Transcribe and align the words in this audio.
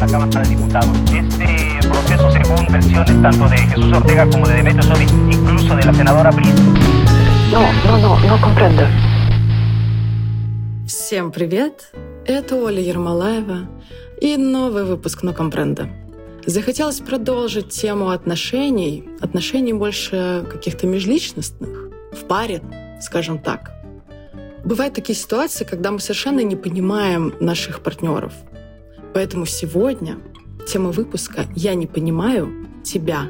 la 0.00 0.06
Cámara 0.06 0.42
de 0.42 0.48
Diputados. 0.50 0.96
Este 1.12 1.88
proceso, 1.88 2.30
según 2.30 2.66
versiones 2.70 3.22
tanto 3.22 3.48
de 3.48 3.56
Jesús 3.56 3.92
Ortega 3.92 4.30
como 4.30 4.46
de 4.46 4.54
Demetrio 4.54 4.82
Sodi, 4.84 5.04
incluso 5.32 5.74
de 5.74 5.84
la 5.84 5.92
senadora 5.92 6.30
Briz. 6.30 6.54
No, 7.50 7.72
no, 7.84 7.98
no, 7.98 8.20
no 8.20 8.40
comprendo. 8.40 8.86
Всем 10.86 11.32
привет! 11.32 11.90
Это 12.26 12.54
Оля 12.54 12.80
Ермолаева 12.80 13.68
и 14.20 14.36
новый 14.36 14.84
выпуск 14.84 15.22
«Но 15.22 15.32
компренда». 15.32 15.88
Захотелось 16.46 17.00
продолжить 17.00 17.70
тему 17.70 18.10
отношений, 18.10 19.08
отношений 19.20 19.72
больше 19.72 20.46
каких-то 20.48 20.86
межличностных, 20.86 21.90
в 22.12 22.24
паре, 22.24 22.62
скажем 23.00 23.38
так. 23.38 23.72
Бывают 24.64 24.94
такие 24.94 25.16
ситуации, 25.16 25.64
когда 25.64 25.90
мы 25.90 25.98
совершенно 25.98 26.40
не 26.40 26.56
понимаем 26.56 27.34
наших 27.40 27.80
партнеров. 27.80 28.32
Поэтому 29.14 29.46
сегодня 29.46 30.18
тема 30.66 30.90
выпуска 30.90 31.46
«Я 31.54 31.74
не 31.74 31.86
понимаю 31.86 32.68
тебя». 32.84 33.28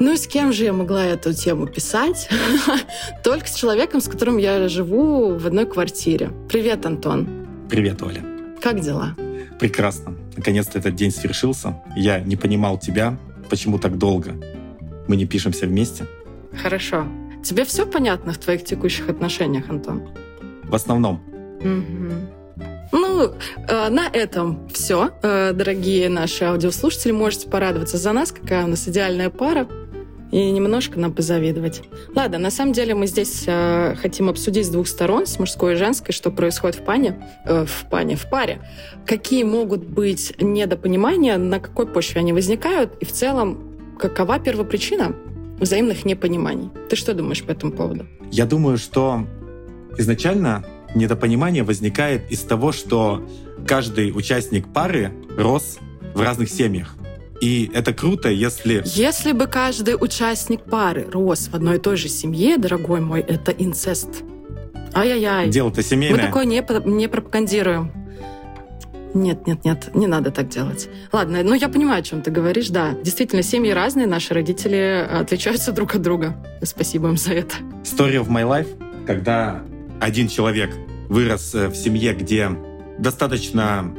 Ну 0.00 0.12
и 0.12 0.16
с 0.16 0.26
кем 0.26 0.52
же 0.52 0.64
я 0.64 0.72
могла 0.72 1.04
эту 1.04 1.32
тему 1.32 1.66
писать? 1.66 2.28
Только 3.24 3.46
с 3.46 3.54
человеком, 3.54 4.00
с 4.00 4.08
которым 4.08 4.38
я 4.38 4.68
живу 4.68 5.36
в 5.38 5.46
одной 5.46 5.66
квартире. 5.66 6.30
Привет, 6.48 6.84
Антон. 6.84 7.28
Привет, 7.70 8.02
Оля. 8.02 8.24
Как 8.60 8.80
дела? 8.80 9.14
Прекрасно. 9.60 10.16
Наконец-то 10.36 10.78
этот 10.78 10.96
день 10.96 11.12
свершился. 11.12 11.80
Я 11.96 12.18
не 12.18 12.34
понимал 12.34 12.78
тебя, 12.78 13.16
почему 13.48 13.78
так 13.78 13.96
долго. 13.96 14.32
Мы 15.06 15.16
не 15.16 15.26
пишемся 15.26 15.66
вместе. 15.66 16.06
Хорошо. 16.60 17.06
Тебе 17.44 17.64
все 17.64 17.86
понятно 17.86 18.32
в 18.32 18.38
твоих 18.38 18.64
текущих 18.64 19.08
отношениях, 19.08 19.68
Антон? 19.68 20.08
В 20.64 20.74
основном. 20.74 21.22
Угу. 21.60 22.43
Ну, 22.94 23.32
э, 23.68 23.88
на 23.88 24.06
этом 24.06 24.68
все, 24.68 25.10
э, 25.20 25.52
дорогие 25.52 26.08
наши 26.08 26.44
аудиослушатели. 26.44 27.10
Можете 27.10 27.48
порадоваться 27.48 27.98
за 27.98 28.12
нас, 28.12 28.30
какая 28.30 28.64
у 28.64 28.68
нас 28.68 28.86
идеальная 28.86 29.30
пара 29.30 29.66
и 30.30 30.50
немножко 30.52 31.00
нам 31.00 31.12
позавидовать. 31.12 31.82
Ладно, 32.14 32.38
на 32.38 32.52
самом 32.52 32.72
деле 32.72 32.94
мы 32.94 33.08
здесь 33.08 33.44
э, 33.48 33.96
хотим 34.00 34.28
обсудить 34.28 34.66
с 34.66 34.68
двух 34.68 34.86
сторон, 34.86 35.26
с 35.26 35.40
мужской 35.40 35.72
и 35.72 35.76
женской, 35.76 36.14
что 36.14 36.30
происходит 36.30 36.76
в 36.76 36.84
пане, 36.84 37.28
э, 37.44 37.64
в 37.66 37.90
пане, 37.90 38.14
в 38.14 38.30
паре. 38.30 38.60
Какие 39.04 39.42
могут 39.42 39.84
быть 39.84 40.32
недопонимания, 40.40 41.36
на 41.36 41.58
какой 41.58 41.88
почве 41.88 42.20
они 42.20 42.32
возникают, 42.32 42.92
и 43.00 43.04
в 43.04 43.10
целом, 43.10 43.76
какова 43.98 44.38
первопричина 44.38 45.16
взаимных 45.58 46.04
непониманий. 46.04 46.70
Ты 46.88 46.94
что 46.94 47.12
думаешь 47.12 47.42
по 47.42 47.50
этому 47.50 47.72
поводу? 47.72 48.06
Я 48.30 48.46
думаю, 48.46 48.78
что 48.78 49.26
изначально 49.98 50.64
недопонимание 50.94 51.62
возникает 51.62 52.30
из 52.30 52.40
того, 52.40 52.72
что 52.72 53.26
каждый 53.66 54.10
участник 54.10 54.72
пары 54.72 55.12
рос 55.36 55.78
в 56.14 56.20
разных 56.20 56.48
семьях. 56.50 56.94
И 57.40 57.70
это 57.74 57.92
круто, 57.92 58.28
если... 58.28 58.82
Если 58.84 59.32
бы 59.32 59.46
каждый 59.46 59.96
участник 60.00 60.62
пары 60.62 61.06
рос 61.12 61.48
в 61.48 61.54
одной 61.54 61.76
и 61.76 61.78
той 61.78 61.96
же 61.96 62.08
семье, 62.08 62.56
дорогой 62.56 63.00
мой, 63.00 63.20
это 63.20 63.52
инцест. 63.52 64.22
Ай-яй-яй. 64.94 65.48
Дело-то 65.48 65.82
семейное. 65.82 66.20
Мы 66.20 66.26
такое 66.26 66.44
не, 66.44 66.64
не 66.86 67.08
пропагандируем. 67.08 67.92
Нет, 69.12 69.46
нет, 69.46 69.64
нет, 69.64 69.94
не 69.94 70.06
надо 70.06 70.30
так 70.30 70.48
делать. 70.48 70.88
Ладно, 71.12 71.42
ну 71.44 71.54
я 71.54 71.68
понимаю, 71.68 72.00
о 72.00 72.02
чем 72.02 72.22
ты 72.22 72.30
говоришь, 72.30 72.68
да. 72.68 72.94
Действительно, 73.02 73.42
семьи 73.42 73.70
разные, 73.70 74.06
наши 74.06 74.34
родители 74.34 75.06
отличаются 75.08 75.70
друг 75.72 75.94
от 75.94 76.02
друга. 76.02 76.36
Спасибо 76.62 77.08
им 77.08 77.16
за 77.16 77.34
это. 77.34 77.54
Story 77.84 78.14
of 78.14 78.28
my 78.28 78.42
life, 78.42 78.68
когда 79.06 79.62
один 80.00 80.28
человек 80.28 80.74
вырос 81.08 81.54
э, 81.54 81.68
в 81.68 81.74
семье, 81.74 82.14
где 82.14 82.50
достаточно 82.98 83.94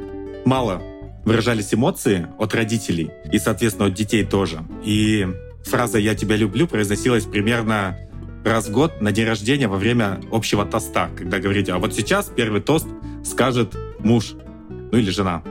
мало 0.45 0.81
выражались 1.25 1.73
эмоции 1.73 2.27
от 2.37 2.53
родителей 2.53 3.11
и, 3.31 3.39
соответственно, 3.39 3.87
от 3.87 3.93
детей 3.93 4.23
тоже. 4.23 4.59
И 4.83 5.27
фраза 5.63 5.97
«я 5.97 6.15
тебя 6.15 6.35
люблю» 6.35 6.67
произносилась 6.67 7.25
примерно 7.25 7.97
раз 8.43 8.67
в 8.67 8.71
год 8.71 9.01
на 9.01 9.11
день 9.11 9.25
рождения 9.25 9.67
во 9.67 9.77
время 9.77 10.21
общего 10.31 10.65
тоста, 10.65 11.09
когда 11.17 11.39
говорите, 11.39 11.73
а 11.73 11.79
вот 11.79 11.93
сейчас 11.95 12.31
первый 12.33 12.61
тост 12.61 12.87
скажет 13.23 13.75
муж, 13.99 14.35
ну 14.69 14.97
или 14.97 15.09
жена. 15.09 15.43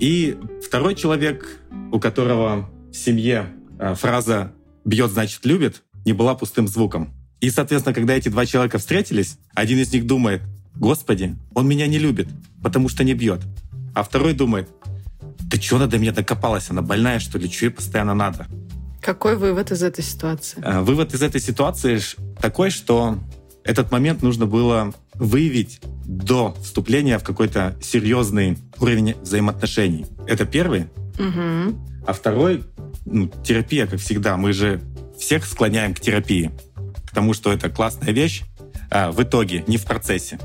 И 0.00 0.36
второй 0.64 0.96
человек, 0.96 1.60
у 1.92 2.00
которого 2.00 2.68
в 2.90 2.96
семье 2.96 3.46
э, 3.78 3.94
фраза 3.94 4.52
«бьет, 4.84 5.10
значит, 5.12 5.44
любит», 5.46 5.82
не 6.04 6.12
была 6.12 6.34
пустым 6.34 6.68
звуком. 6.68 7.15
И, 7.40 7.50
соответственно, 7.50 7.94
когда 7.94 8.14
эти 8.14 8.28
два 8.28 8.46
человека 8.46 8.78
встретились, 8.78 9.38
один 9.54 9.78
из 9.78 9.92
них 9.92 10.06
думает, 10.06 10.42
«Господи, 10.74 11.36
он 11.54 11.68
меня 11.68 11.86
не 11.86 11.98
любит, 11.98 12.28
потому 12.62 12.88
что 12.88 13.04
не 13.04 13.14
бьет». 13.14 13.40
А 13.94 14.02
второй 14.02 14.34
думает, 14.34 14.68
ты 15.50 15.60
что 15.60 15.76
она 15.76 15.86
до 15.86 15.98
меня 15.98 16.12
докопалась? 16.12 16.70
Она 16.70 16.82
больная, 16.82 17.18
что 17.18 17.38
ли? 17.38 17.50
Чего 17.50 17.70
ей 17.70 17.74
постоянно 17.74 18.14
надо? 18.14 18.46
Какой 19.00 19.36
вывод 19.36 19.70
из 19.70 19.82
этой 19.82 20.02
ситуации? 20.02 20.60
Э, 20.62 20.80
вывод 20.80 21.14
из 21.14 21.22
этой 21.22 21.40
ситуации 21.40 22.00
такой, 22.40 22.70
что 22.70 23.18
этот 23.64 23.90
момент 23.90 24.22
нужно 24.22 24.46
было 24.46 24.92
выявить 25.14 25.80
до 26.04 26.56
вступления 26.62 27.18
в 27.18 27.24
какой-то 27.24 27.76
серьезный 27.80 28.58
уровень 28.78 29.14
взаимоотношений. 29.22 30.06
Это 30.26 30.44
первый. 30.44 30.86
Угу. 31.18 32.04
А 32.06 32.12
второй, 32.12 32.64
ну, 33.04 33.30
терапия, 33.44 33.86
как 33.86 34.00
всегда. 34.00 34.36
Мы 34.36 34.52
же 34.52 34.80
всех 35.18 35.46
склоняем 35.46 35.94
к 35.94 36.00
терапии, 36.00 36.50
тому, 37.16 37.32
что 37.32 37.50
это 37.50 37.70
классная 37.70 38.12
вещь, 38.12 38.42
а 38.90 39.10
в 39.10 39.22
итоге, 39.22 39.64
не 39.66 39.78
в 39.78 39.86
процессе. 39.86 40.38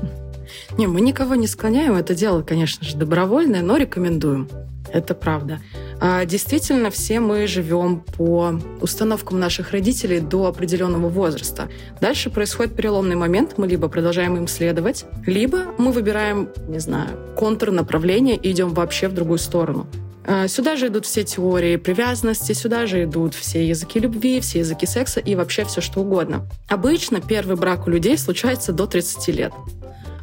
Не, 0.78 0.86
мы 0.86 1.02
никого 1.02 1.34
не 1.34 1.46
склоняем. 1.46 1.94
Это 1.96 2.14
дело, 2.14 2.40
конечно 2.40 2.86
же, 2.86 2.96
добровольное, 2.96 3.60
но 3.60 3.76
рекомендуем. 3.76 4.48
Это 4.90 5.14
правда. 5.14 5.60
А, 6.00 6.24
действительно, 6.24 6.90
все 6.90 7.20
мы 7.20 7.46
живем 7.46 8.00
по 8.00 8.58
установкам 8.80 9.38
наших 9.38 9.72
родителей 9.72 10.20
до 10.20 10.46
определенного 10.46 11.10
возраста. 11.10 11.68
Дальше 12.00 12.30
происходит 12.30 12.74
переломный 12.74 13.16
момент, 13.16 13.58
мы 13.58 13.66
либо 13.66 13.88
продолжаем 13.88 14.36
им 14.38 14.48
следовать, 14.48 15.04
либо 15.26 15.74
мы 15.76 15.92
выбираем, 15.92 16.48
не 16.68 16.78
знаю, 16.78 17.18
контур 17.36 17.70
направления 17.70 18.36
и 18.36 18.50
идем 18.50 18.70
вообще 18.70 19.08
в 19.08 19.12
другую 19.12 19.38
сторону. 19.38 19.86
А, 20.24 20.48
сюда 20.48 20.76
же 20.76 20.88
идут 20.88 21.06
все 21.06 21.24
теории 21.24 21.76
привязанности, 21.76 22.52
сюда 22.52 22.86
же 22.86 23.04
идут 23.04 23.34
все 23.34 23.66
языки 23.66 23.98
любви, 23.98 24.40
все 24.40 24.60
языки 24.60 24.86
секса 24.86 25.20
и 25.20 25.34
вообще 25.34 25.64
все 25.64 25.80
что 25.80 26.00
угодно. 26.00 26.48
Обычно 26.68 27.20
первый 27.20 27.56
брак 27.56 27.86
у 27.86 27.90
людей 27.90 28.16
случается 28.16 28.72
до 28.72 28.86
30 28.86 29.28
лет. 29.28 29.52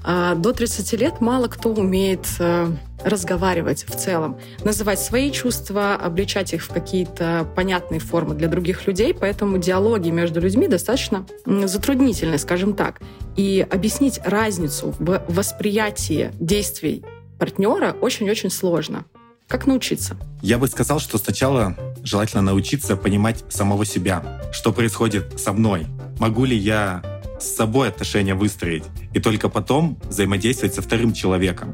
А 0.03 0.35
до 0.35 0.53
30 0.53 0.93
лет 0.93 1.19
мало 1.19 1.47
кто 1.47 1.73
умеет 1.73 2.25
э, 2.39 2.67
разговаривать 3.03 3.85
в 3.85 3.95
целом, 3.95 4.39
называть 4.63 4.99
свои 4.99 5.29
чувства, 5.29 5.95
обличать 5.95 6.53
их 6.53 6.63
в 6.63 6.69
какие-то 6.69 7.45
понятные 7.55 7.99
формы 7.99 8.33
для 8.35 8.47
других 8.47 8.87
людей, 8.87 9.13
поэтому 9.13 9.57
диалоги 9.57 10.09
между 10.09 10.39
людьми 10.39 10.67
достаточно 10.67 11.25
затруднительны, 11.45 12.37
скажем 12.37 12.73
так. 12.73 13.01
И 13.35 13.65
объяснить 13.69 14.19
разницу 14.23 14.95
в 14.97 15.21
восприятии 15.27 16.31
действий 16.39 17.03
партнера 17.37 17.95
очень-очень 18.01 18.49
сложно. 18.49 19.05
Как 19.49 19.65
научиться? 19.65 20.15
Я 20.43 20.59
бы 20.59 20.67
сказал, 20.67 20.99
что 20.99 21.17
сначала 21.17 21.75
желательно 22.03 22.43
научиться 22.43 22.95
понимать 22.95 23.43
самого 23.49 23.83
себя, 23.83 24.39
что 24.51 24.71
происходит 24.71 25.39
со 25.39 25.53
мной. 25.53 25.87
Могу 26.19 26.45
ли 26.45 26.55
я 26.55 27.01
с 27.39 27.55
собой 27.55 27.87
отношения 27.87 28.35
выстроить, 28.35 28.83
и 29.11 29.19
только 29.19 29.49
потом 29.49 29.97
взаимодействовать 30.03 30.75
со 30.75 30.83
вторым 30.83 31.13
человеком. 31.13 31.73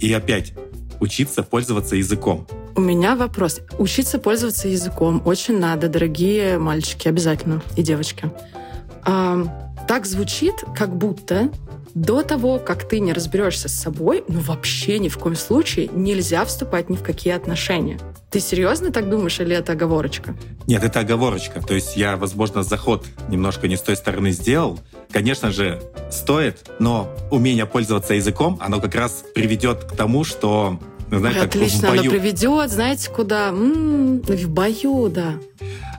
И 0.00 0.10
опять 0.14 0.54
учиться 0.98 1.42
пользоваться 1.42 1.94
языком. 1.94 2.46
У 2.74 2.80
меня 2.80 3.16
вопрос. 3.16 3.60
Учиться 3.78 4.18
пользоваться 4.18 4.68
языком 4.68 5.20
очень 5.26 5.58
надо, 5.58 5.88
дорогие 5.88 6.58
мальчики, 6.58 7.06
обязательно, 7.06 7.62
и 7.76 7.82
девочки. 7.82 8.32
А, 9.04 9.44
так 9.86 10.06
звучит, 10.06 10.54
как 10.74 10.96
будто 10.96 11.50
до 11.94 12.22
того, 12.22 12.58
как 12.58 12.88
ты 12.88 12.98
не 12.98 13.12
разберешься 13.12 13.68
с 13.68 13.74
собой, 13.74 14.24
ну 14.28 14.40
вообще 14.40 14.98
ни 14.98 15.08
в 15.08 15.16
коем 15.18 15.36
случае 15.36 15.88
нельзя 15.92 16.44
вступать 16.44 16.90
ни 16.90 16.96
в 16.96 17.02
какие 17.02 17.32
отношения. 17.32 17.98
Ты 18.30 18.40
серьезно 18.40 18.90
так 18.90 19.08
думаешь, 19.08 19.38
или 19.38 19.54
это 19.54 19.72
оговорочка? 19.72 20.34
Нет, 20.66 20.82
это 20.82 21.00
оговорочка. 21.00 21.60
То 21.62 21.74
есть 21.74 21.96
я, 21.96 22.16
возможно, 22.16 22.64
заход 22.64 23.06
немножко 23.28 23.68
не 23.68 23.76
с 23.76 23.80
той 23.80 23.96
стороны 23.96 24.32
сделал. 24.32 24.80
Конечно 25.12 25.52
же, 25.52 25.80
стоит, 26.10 26.68
но 26.80 27.08
умение 27.30 27.66
пользоваться 27.66 28.14
языком, 28.14 28.58
оно 28.60 28.80
как 28.80 28.96
раз 28.96 29.24
приведет 29.34 29.84
к 29.84 29.94
тому, 29.94 30.24
что 30.24 30.80
ну, 31.10 31.18
знаете, 31.20 31.40
Ой, 31.40 31.46
отлично, 31.46 31.92
оно 31.92 32.02
приведет, 32.02 32.70
знаете, 32.70 33.10
куда? 33.10 33.50
М-м, 33.50 34.22
в 34.22 34.48
бою, 34.48 35.08
да. 35.08 35.34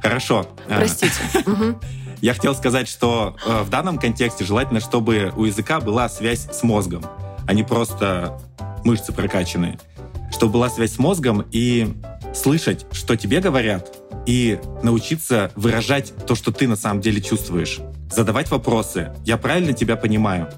Хорошо. 0.02 0.46
Простите. 0.68 1.14
Я 2.22 2.34
хотел 2.34 2.56
сказать, 2.56 2.88
что 2.88 3.36
э, 3.46 3.64
в 3.64 3.70
данном 3.70 3.98
контексте 3.98 4.46
желательно, 4.46 4.80
чтобы 4.80 5.34
у 5.36 5.46
языка 5.46 5.80
была 5.80 6.10
связь 6.10 6.48
с 6.52 6.64
мозгом, 6.64 7.06
а 7.48 7.54
не 7.54 7.64
просто 7.64 8.40
мышцы 8.84 9.12
прокачанные. 9.12 9.80
Чтобы 10.32 10.54
была 10.54 10.70
связь 10.70 10.94
с 10.94 11.00
мозгом 11.00 11.46
и 11.52 11.94
слышать, 12.34 12.86
что 12.92 13.16
тебе 13.16 13.40
говорят, 13.40 13.96
и 14.26 14.60
научиться 14.82 15.52
выражать 15.56 16.14
то, 16.26 16.36
что 16.36 16.52
ты 16.52 16.68
на 16.68 16.76
самом 16.76 17.02
деле 17.02 17.22
чувствуешь. 17.22 17.80
Задавать 18.12 18.50
вопросы. 18.50 19.14
Я 19.24 19.38
правильно 19.38 19.74
тебя 19.74 19.96
понимаю? 19.96 20.50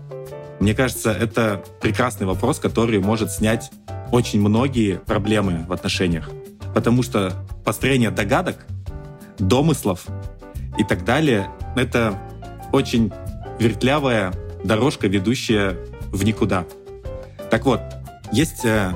Мне 0.59 0.73
кажется, 0.73 1.11
это 1.11 1.63
прекрасный 1.81 2.25
вопрос, 2.25 2.59
который 2.59 2.99
может 2.99 3.31
снять 3.31 3.71
очень 4.11 4.39
многие 4.41 4.95
проблемы 4.95 5.65
в 5.67 5.73
отношениях. 5.73 6.29
Потому 6.73 7.03
что 7.03 7.33
построение 7.65 8.09
догадок, 8.09 8.65
домыслов 9.37 10.05
и 10.77 10.83
так 10.83 11.03
далее— 11.03 11.49
это 11.75 12.19
очень 12.71 13.11
вертлявая 13.59 14.33
дорожка, 14.63 15.07
ведущая 15.07 15.77
в 16.11 16.23
никуда. 16.23 16.65
Так 17.49 17.65
вот, 17.65 17.81
есть 18.31 18.65
э, 18.65 18.93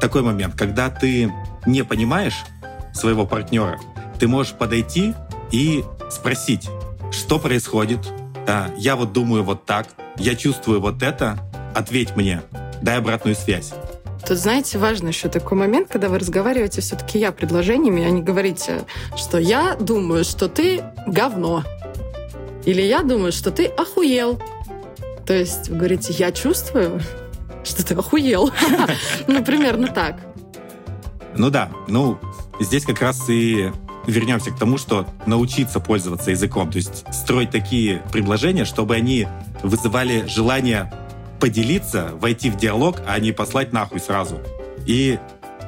такой 0.00 0.22
момент, 0.22 0.54
когда 0.54 0.90
ты 0.90 1.32
не 1.66 1.84
понимаешь 1.84 2.44
своего 2.92 3.26
партнера, 3.26 3.78
ты 4.18 4.28
можешь 4.28 4.52
подойти 4.52 5.14
и 5.50 5.84
спросить, 6.10 6.68
что 7.10 7.38
происходит. 7.38 8.00
А, 8.46 8.70
я 8.76 8.96
вот 8.96 9.12
думаю 9.12 9.44
вот 9.44 9.64
так, 9.66 9.88
я 10.16 10.34
чувствую 10.34 10.80
вот 10.80 11.02
это, 11.02 11.38
ответь 11.74 12.16
мне, 12.16 12.42
дай 12.82 12.98
обратную 12.98 13.34
связь. 13.34 13.72
Тут, 14.26 14.38
знаете, 14.38 14.78
важно 14.78 15.08
еще 15.08 15.28
такой 15.28 15.58
момент, 15.58 15.88
когда 15.88 16.08
вы 16.08 16.18
разговариваете 16.18 16.80
все-таки 16.80 17.18
я 17.18 17.32
предложениями, 17.32 18.04
а 18.04 18.10
не 18.10 18.22
говорите, 18.22 18.82
что 19.16 19.38
я 19.38 19.76
думаю, 19.76 20.24
что 20.24 20.48
ты 20.48 20.84
говно. 21.06 21.64
Или 22.64 22.82
я 22.82 23.02
думаю, 23.02 23.32
что 23.32 23.50
ты 23.50 23.66
охуел. 23.66 24.40
То 25.26 25.34
есть 25.34 25.68
вы 25.68 25.76
говорите, 25.76 26.12
я 26.12 26.32
чувствую, 26.32 27.00
что 27.64 27.84
ты 27.84 27.94
охуел. 27.94 28.50
Ну, 29.26 29.44
примерно 29.44 29.88
так. 29.88 30.16
Ну 31.36 31.50
да, 31.50 31.70
ну 31.88 32.18
здесь 32.58 32.84
как 32.84 33.00
раз 33.00 33.28
и 33.28 33.70
вернемся 34.06 34.50
к 34.50 34.58
тому, 34.58 34.78
что 34.78 35.06
научиться 35.26 35.80
пользоваться 35.80 36.30
языком, 36.30 36.70
то 36.70 36.76
есть 36.76 37.04
строить 37.12 37.50
такие 37.50 38.02
предложения, 38.12 38.64
чтобы 38.64 38.94
они 38.94 39.28
вызывали 39.62 40.26
желание 40.26 40.92
поделиться, 41.40 42.10
войти 42.14 42.50
в 42.50 42.56
диалог, 42.56 43.02
а 43.06 43.18
не 43.18 43.32
послать 43.32 43.72
нахуй 43.72 44.00
сразу. 44.00 44.38
И 44.86 45.18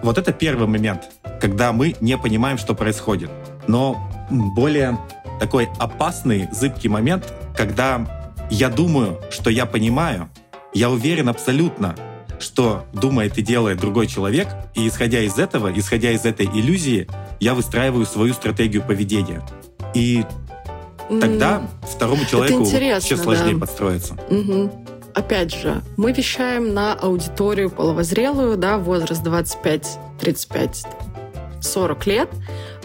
вот 0.03 0.19
это 0.19 0.33
первый 0.33 0.67
момент, 0.67 1.11
когда 1.41 1.73
мы 1.73 1.97
не 2.01 2.17
понимаем, 2.19 2.59
что 2.59 2.75
происходит. 2.75 3.31
Но 3.67 4.11
более 4.31 4.99
такой 5.41 5.69
опасный, 5.79 6.49
зыбкий 6.53 6.89
момент, 6.89 7.33
когда 7.57 8.07
я 8.51 8.69
думаю, 8.69 9.21
что 9.31 9.51
я 9.51 9.67
понимаю, 9.67 10.29
я 10.75 10.91
уверен 10.91 11.29
абсолютно, 11.29 11.97
что 12.39 12.85
думает 12.93 13.39
и 13.39 13.43
делает 13.43 13.79
другой 13.79 14.07
человек, 14.07 14.49
и 14.75 14.89
исходя 14.89 15.21
из 15.21 15.39
этого, 15.39 15.73
исходя 15.73 16.11
из 16.11 16.25
этой 16.25 16.47
иллюзии, 16.47 17.09
я 17.41 17.55
выстраиваю 17.55 18.05
свою 18.07 18.35
стратегию 18.35 18.83
поведения. 18.83 19.43
И 19.95 20.25
тогда 21.21 21.63
второму 21.83 22.25
человеку 22.25 22.63
еще 22.63 23.17
сложнее 23.17 23.55
да. 23.55 23.61
подстроиться. 23.61 24.15
Угу. 24.29 24.82
Опять 25.15 25.55
же, 25.55 25.83
мы 25.97 26.13
вещаем 26.13 26.73
на 26.75 26.95
аудиторию 26.95 27.71
половозрелую, 27.71 28.57
да, 28.57 28.79
возраст 28.79 29.23
25, 29.23 29.99
35, 30.21 30.85
40 31.61 32.07
лет 32.07 32.29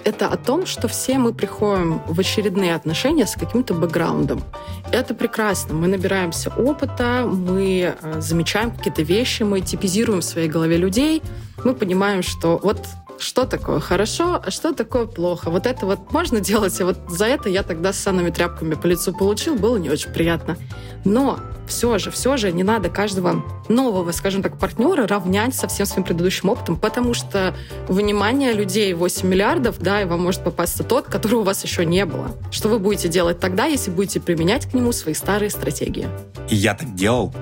это 0.08 0.28
о 0.28 0.38
том, 0.38 0.66
что 0.66 0.88
все 0.88 1.18
мы 1.18 1.34
приходим 1.34 2.02
в 2.08 2.18
очередные 2.18 2.76
отношения 2.76 3.28
с 3.28 3.36
каким-то 3.36 3.74
бэкграундом. 3.74 4.42
Это 4.90 5.14
прекрасно. 5.14 5.74
Мы 5.74 5.88
набираемся 5.88 6.50
опыта, 6.50 7.28
мы 7.30 7.94
э, 8.02 8.22
замечаем 8.22 8.72
какие-то 8.72 9.02
вещи, 9.02 9.44
мы 9.44 9.60
типизируем 9.60 10.22
в 10.22 10.24
своей 10.24 10.48
голове 10.48 10.78
людей, 10.78 11.22
мы 11.66 11.74
понимаем, 11.74 12.24
что 12.24 12.58
вот 12.64 12.88
что 13.20 13.46
такое 13.46 13.82
хорошо, 13.82 14.42
а 14.42 14.50
что 14.50 14.74
такое 14.74 15.08
плохо. 15.08 15.50
Вот 15.50 15.66
это 15.66 15.86
вот 15.86 16.14
можно 16.14 16.40
делать, 16.40 16.80
и 16.80 16.84
вот 16.84 16.98
за 17.10 17.26
это 17.26 17.50
я 17.50 17.64
тогда 17.64 17.92
с 17.92 17.98
санными 17.98 18.30
тряпками 18.30 18.76
по 18.76 18.88
лицу 18.88 19.12
получил, 19.14 19.56
было 19.56 19.76
не 19.76 19.90
очень 19.90 20.12
приятно. 20.12 20.56
Но 21.04 21.38
все 21.68 21.98
же, 21.98 22.12
все 22.12 22.38
же 22.38 22.52
не 22.52 22.64
надо 22.64 22.90
каждого 22.90 23.44
нового, 23.70 24.12
скажем 24.12 24.42
так, 24.42 24.58
партнера 24.58 25.06
равнять 25.08 25.54
со 25.56 25.68
всем 25.68 25.86
своим 25.86 26.04
предыдущим 26.04 26.50
опытом, 26.50 26.78
потому 26.78 27.14
что 27.14 27.56
внимание 27.88 28.54
людей 28.54 28.94
8 28.94 29.28
миллиардов, 29.28 29.80
да, 29.80 30.02
и 30.02 30.06
вам 30.06 30.22
может 30.22 30.44
попасться 30.44 30.84
тот, 30.84 31.06
которого 31.06 31.42
у 31.42 31.44
вас 31.44 31.64
еще 31.64 31.86
не 31.86 32.06
было. 32.06 32.32
Что 32.52 32.70
вы 32.70 32.80
будете 32.80 33.10
делать 33.10 33.40
тогда, 33.40 33.66
если 33.66 33.92
будете 33.92 34.20
применять 34.20 34.66
к 34.70 34.74
нему 34.74 34.92
свои 34.92 35.14
старые 35.14 35.50
стратегии? 35.50 36.08
И 36.50 36.56
я 36.56 36.74
так 36.74 36.96
делал. 36.96 37.34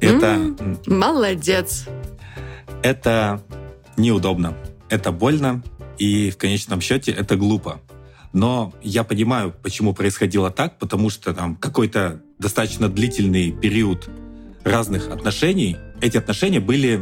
Это... 0.00 0.26
М-м, 0.26 0.78
молодец. 0.86 1.86
Это 2.82 3.42
неудобно, 3.96 4.54
это 4.88 5.12
больно, 5.12 5.62
и 5.98 6.30
в 6.30 6.38
конечном 6.38 6.80
счете 6.80 7.12
это 7.12 7.36
глупо. 7.36 7.80
Но 8.32 8.72
я 8.82 9.04
понимаю, 9.04 9.52
почему 9.62 9.92
происходило 9.92 10.50
так, 10.50 10.78
потому 10.78 11.10
что 11.10 11.34
там 11.34 11.56
какой-то 11.56 12.22
достаточно 12.40 12.88
длительный 12.88 13.52
период 13.52 14.08
разных 14.64 15.10
отношений, 15.10 15.76
эти 16.00 16.16
отношения 16.16 16.60
были 16.60 17.00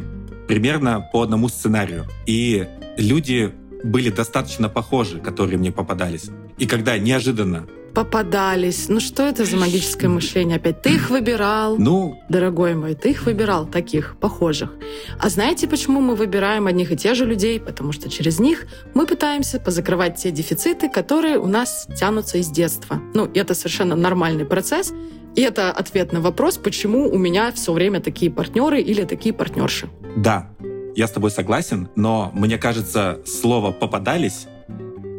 примерно 0.49 1.09
по 1.13 1.23
одному 1.23 1.49
сценарию. 1.49 2.07
И 2.27 2.67
люди 2.97 3.53
были 3.85 4.11
достаточно 4.11 4.69
похожи, 4.69 5.21
которые 5.21 5.59
мне 5.59 5.73
попадались. 5.73 6.31
И 6.59 6.67
когда 6.67 6.99
неожиданно 6.99 7.67
попадались. 7.95 8.89
Ну 8.89 9.01
что 9.01 9.25
это 9.25 9.45
за 9.45 9.57
магическое 9.57 10.07
мышление 10.07 10.57
опять? 10.57 10.83
Ты 10.83 10.91
их 10.91 11.11
выбирал, 11.11 11.77
ну, 11.79 12.23
дорогой 12.29 12.75
мой, 12.75 12.95
ты 12.95 13.11
их 13.11 13.25
выбирал, 13.25 13.67
таких, 13.67 14.17
похожих. 14.21 14.71
А 15.19 15.29
знаете, 15.29 15.67
почему 15.67 16.01
мы 16.01 16.15
выбираем 16.15 16.69
одних 16.69 16.93
и 16.93 16.97
тех 16.97 17.17
же 17.17 17.25
людей? 17.25 17.59
Потому 17.59 17.91
что 17.91 18.09
через 18.09 18.39
них 18.39 18.67
мы 18.95 19.05
пытаемся 19.05 19.59
позакрывать 19.59 20.17
те 20.17 20.31
дефициты, 20.31 20.89
которые 20.89 21.39
у 21.39 21.47
нас 21.47 21.89
тянутся 21.99 22.39
из 22.39 22.49
детства. 22.51 23.03
Ну, 23.15 23.29
это 23.35 23.55
совершенно 23.55 23.97
нормальный 23.97 24.45
процесс. 24.45 24.93
И 25.39 25.41
это 25.41 25.71
ответ 25.71 26.13
на 26.13 26.21
вопрос, 26.21 26.59
почему 26.59 27.09
у 27.09 27.17
меня 27.17 27.53
все 27.53 27.73
время 27.73 28.01
такие 28.01 28.29
партнеры 28.29 28.81
или 28.81 29.05
такие 29.05 29.33
партнерши. 29.33 29.89
Да, 30.17 30.51
я 30.97 31.07
с 31.07 31.13
тобой 31.13 31.31
согласен, 31.31 31.89
но 31.95 32.33
мне 32.35 32.59
кажется, 32.59 33.21
слово 33.25 33.71
«попадались» 33.71 34.49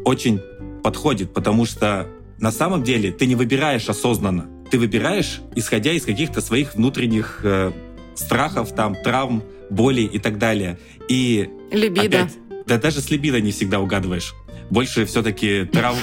очень 0.03 0.41
подходит, 0.83 1.33
потому 1.33 1.63
что 1.63 2.09
на 2.37 2.51
самом 2.51 2.83
деле 2.83 3.13
ты 3.13 3.27
не 3.27 3.35
выбираешь 3.35 3.87
осознанно. 3.87 4.49
Ты 4.69 4.77
выбираешь, 4.77 5.39
исходя 5.55 5.93
из 5.93 6.03
каких-то 6.03 6.41
своих 6.41 6.75
внутренних 6.75 7.39
э, 7.43 7.71
страхов, 8.13 8.75
там, 8.75 8.95
травм, 9.01 9.41
болей 9.69 10.05
и 10.05 10.19
так 10.19 10.37
далее. 10.37 10.77
И 11.07 11.49
Либидо. 11.71 12.23
Опять, 12.23 12.37
да 12.67 12.77
даже 12.77 12.99
с 12.99 13.09
либидо 13.09 13.39
не 13.39 13.53
всегда 13.53 13.79
угадываешь. 13.79 14.33
Больше 14.69 15.05
все-таки 15.05 15.63
трав... 15.63 15.95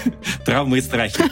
травмы 0.46 0.78
и 0.78 0.80
страхи. 0.80 1.24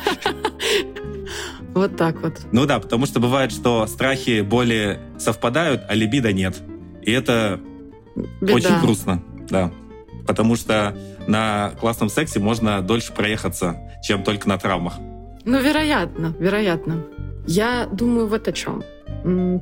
Вот 1.74 1.96
так 1.96 2.20
вот. 2.22 2.40
Ну 2.52 2.66
да, 2.66 2.78
потому 2.78 3.06
что 3.06 3.20
бывает, 3.20 3.52
что 3.52 3.86
страхи, 3.86 4.42
боли 4.42 4.98
совпадают, 5.18 5.82
а 5.88 5.94
либидо 5.94 6.32
нет. 6.32 6.60
И 7.02 7.10
это 7.10 7.60
Беда. 8.40 8.54
очень 8.54 8.80
грустно, 8.80 9.22
да. 9.48 9.72
Потому 10.26 10.56
что 10.56 10.96
на 11.26 11.70
классном 11.80 12.08
сексе 12.08 12.38
можно 12.40 12.82
дольше 12.82 13.12
проехаться, 13.12 13.76
чем 14.02 14.22
только 14.22 14.48
на 14.48 14.58
травмах. 14.58 14.94
Ну, 15.44 15.60
вероятно, 15.60 16.34
вероятно. 16.38 17.04
Я 17.46 17.88
думаю 17.90 18.28
вот 18.28 18.46
о 18.46 18.52
чем. 18.52 18.82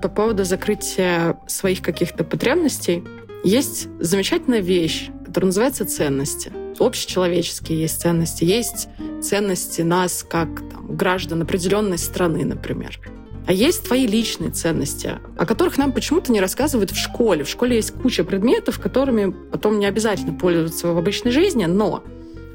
По 0.03 0.09
поводу 0.09 0.45
закрытия 0.45 1.39
своих 1.47 1.81
каких-то 1.81 2.25
потребностей 2.25 3.05
есть 3.45 3.89
замечательная 4.01 4.61
вещь, 4.61 5.11
которая 5.31 5.47
называется 5.47 5.87
ценности. 5.87 6.51
Общечеловеческие 6.81 7.83
есть 7.83 8.01
ценности. 8.01 8.43
Есть 8.43 8.89
ценности 9.23 9.83
нас 9.83 10.27
как 10.29 10.49
там, 10.69 10.97
граждан 10.97 11.43
определенной 11.43 11.99
страны, 11.99 12.45
например. 12.45 12.99
А 13.47 13.53
есть 13.53 13.85
твои 13.85 14.09
личные 14.09 14.51
ценности, 14.51 15.21
о 15.39 15.47
которых 15.47 15.79
нам 15.79 15.93
почему-то 15.93 16.33
не 16.33 16.41
рассказывают 16.41 16.91
в 16.91 16.97
школе. 16.97 17.45
В 17.45 17.49
школе 17.49 17.77
есть 17.77 17.93
куча 17.93 18.25
предметов, 18.25 18.81
которыми 18.81 19.33
потом 19.53 19.79
не 19.79 19.87
обязательно 19.87 20.33
пользоваться 20.33 20.89
в 20.89 20.99
обычной 20.99 21.31
жизни, 21.31 21.65
но 21.67 22.03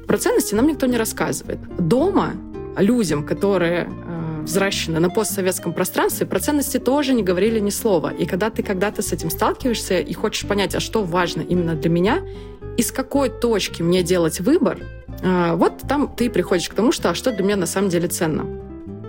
про 0.06 0.18
ценности 0.18 0.54
нам 0.54 0.66
никто 0.66 0.84
не 0.84 0.98
рассказывает. 0.98 1.58
Дома 1.78 2.34
людям, 2.76 3.24
которые 3.24 3.88
э, 3.88 4.42
взращены 4.42 5.00
на 5.00 5.08
постсоветском 5.08 5.72
пространстве, 5.72 6.26
про 6.26 6.40
ценности 6.40 6.78
тоже 6.78 7.14
не 7.14 7.22
говорили 7.22 7.58
ни 7.58 7.70
слова. 7.70 8.12
И 8.12 8.26
когда 8.26 8.50
ты 8.50 8.62
когда-то 8.62 9.00
с 9.00 9.12
этим 9.12 9.30
сталкиваешься 9.30 9.98
и 9.98 10.12
хочешь 10.12 10.46
понять, 10.46 10.74
а 10.74 10.80
что 10.80 11.02
важно 11.02 11.40
именно 11.40 11.74
для 11.74 11.90
меня, 11.90 12.22
из 12.76 12.92
какой 12.92 13.30
точки 13.30 13.82
мне 13.82 14.02
делать 14.02 14.40
выбор, 14.40 14.78
э, 15.22 15.54
вот 15.54 15.82
там 15.88 16.14
ты 16.14 16.30
приходишь 16.30 16.68
к 16.68 16.74
тому, 16.74 16.92
что 16.92 17.10
а 17.10 17.14
что 17.14 17.32
для 17.32 17.44
меня 17.44 17.56
на 17.56 17.66
самом 17.66 17.88
деле 17.88 18.08
ценно. 18.08 18.46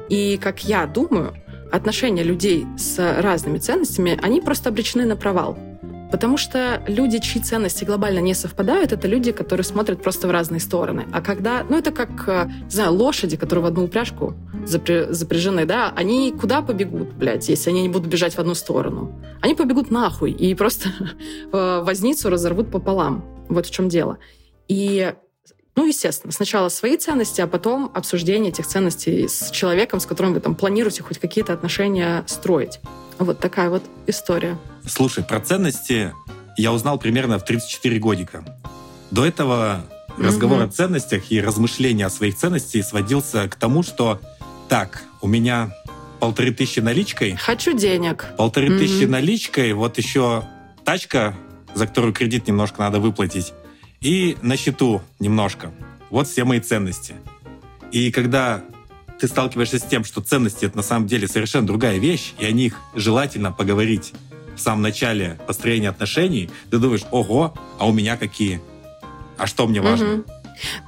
И 0.09 0.37
как 0.37 0.63
я 0.63 0.85
думаю, 0.85 1.33
отношения 1.71 2.23
людей 2.23 2.65
с 2.77 2.97
разными 3.21 3.57
ценностями, 3.57 4.19
они 4.21 4.41
просто 4.41 4.69
обречены 4.69 5.05
на 5.05 5.15
провал. 5.15 5.57
Потому 6.11 6.37
что 6.37 6.81
люди, 6.87 7.19
чьи 7.19 7.41
ценности 7.41 7.83
глобально 7.83 8.19
не 8.19 8.33
совпадают, 8.33 8.93
это 8.93 9.07
люди, 9.09 9.33
которые 9.33 9.65
смотрят 9.65 10.01
просто 10.01 10.27
в 10.27 10.31
разные 10.31 10.61
стороны. 10.61 11.05
А 11.11 11.21
когда, 11.21 11.65
ну 11.69 11.77
это 11.77 11.91
как, 11.91 12.09
э, 12.27 12.49
не 12.63 12.69
знаю, 12.69 12.93
лошади, 12.93 13.35
которые 13.35 13.63
в 13.63 13.67
одну 13.67 13.83
упряжку 13.83 14.33
запряжены, 14.65 15.65
да, 15.65 15.91
они 15.95 16.31
куда 16.31 16.61
побегут, 16.61 17.13
блядь, 17.13 17.49
если 17.49 17.69
они 17.71 17.81
не 17.81 17.89
будут 17.89 18.07
бежать 18.07 18.35
в 18.35 18.39
одну 18.39 18.55
сторону? 18.55 19.21
Они 19.41 19.53
побегут 19.53 19.91
нахуй 19.91 20.31
и 20.31 20.53
просто 20.55 20.89
э, 21.51 21.81
возницу 21.83 22.29
разорвут 22.29 22.71
пополам. 22.71 23.36
Вот 23.49 23.65
в 23.65 23.71
чем 23.71 23.89
дело. 23.89 24.17
И 24.67 25.13
ну, 25.77 25.85
естественно, 25.85 26.33
сначала 26.33 26.69
свои 26.69 26.97
ценности, 26.97 27.39
а 27.39 27.45
потом 27.45 27.91
обсуждение 27.93 28.51
этих 28.51 28.65
ценностей 28.65 29.27
с 29.27 29.51
человеком, 29.51 29.99
с 29.99 30.07
которым 30.07 30.33
вы 30.33 30.39
там 30.39 30.55
планируете 30.55 31.03
хоть 31.03 31.19
какие-то 31.19 31.53
отношения 31.53 32.23
строить. 32.25 32.79
Вот 33.19 33.39
такая 33.39 33.69
вот 33.69 33.83
история. 34.07 34.57
Слушай, 34.87 35.23
про 35.23 35.39
ценности 35.39 36.13
я 36.57 36.73
узнал 36.73 36.97
примерно 36.97 37.37
в 37.37 37.45
34 37.45 37.99
годика. 37.99 38.43
До 39.11 39.23
этого 39.23 39.85
разговор 40.17 40.63
о 40.63 40.67
ценностях 40.67 41.31
и 41.31 41.39
размышления 41.39 42.07
о 42.07 42.09
своих 42.09 42.35
ценностях 42.35 42.83
сводился 42.83 43.47
к 43.47 43.55
тому, 43.55 43.83
что 43.83 44.19
так, 44.67 45.03
у 45.21 45.27
меня 45.27 45.75
полторы 46.19 46.51
тысячи 46.51 46.79
наличкой. 46.79 47.35
Хочу 47.35 47.73
денег. 47.73 48.25
Полторы 48.37 48.69
mm 48.69 48.79
тысячи 48.79 49.05
наличкой, 49.05 49.73
вот 49.73 49.99
еще 49.99 50.43
тачка, 50.83 51.35
за 51.73 51.87
которую 51.87 52.13
кредит 52.13 52.47
немножко 52.47 52.81
надо 52.81 52.99
выплатить, 52.99 53.53
и 54.01 54.37
на 54.41 54.57
счету 54.57 55.01
немножко. 55.19 55.71
Вот 56.09 56.27
все 56.27 56.43
мои 56.43 56.59
ценности. 56.59 57.15
И 57.91 58.11
когда 58.11 58.63
ты 59.19 59.27
сталкиваешься 59.27 59.79
с 59.79 59.83
тем, 59.83 60.03
что 60.03 60.21
ценности 60.21 60.65
это 60.65 60.77
на 60.77 60.83
самом 60.83 61.07
деле 61.07 61.27
совершенно 61.27 61.65
другая 61.65 61.97
вещь, 61.97 62.33
и 62.39 62.45
о 62.45 62.51
них 62.51 62.75
желательно 62.93 63.51
поговорить 63.51 64.13
в 64.55 64.59
самом 64.59 64.81
начале 64.81 65.39
построения 65.47 65.89
отношений, 65.89 66.49
ты 66.69 66.77
думаешь, 66.77 67.05
ого, 67.11 67.53
а 67.79 67.87
у 67.87 67.93
меня 67.93 68.17
какие? 68.17 68.61
А 69.37 69.47
что 69.47 69.67
мне 69.67 69.81
важно? 69.81 70.15
Угу. 70.15 70.23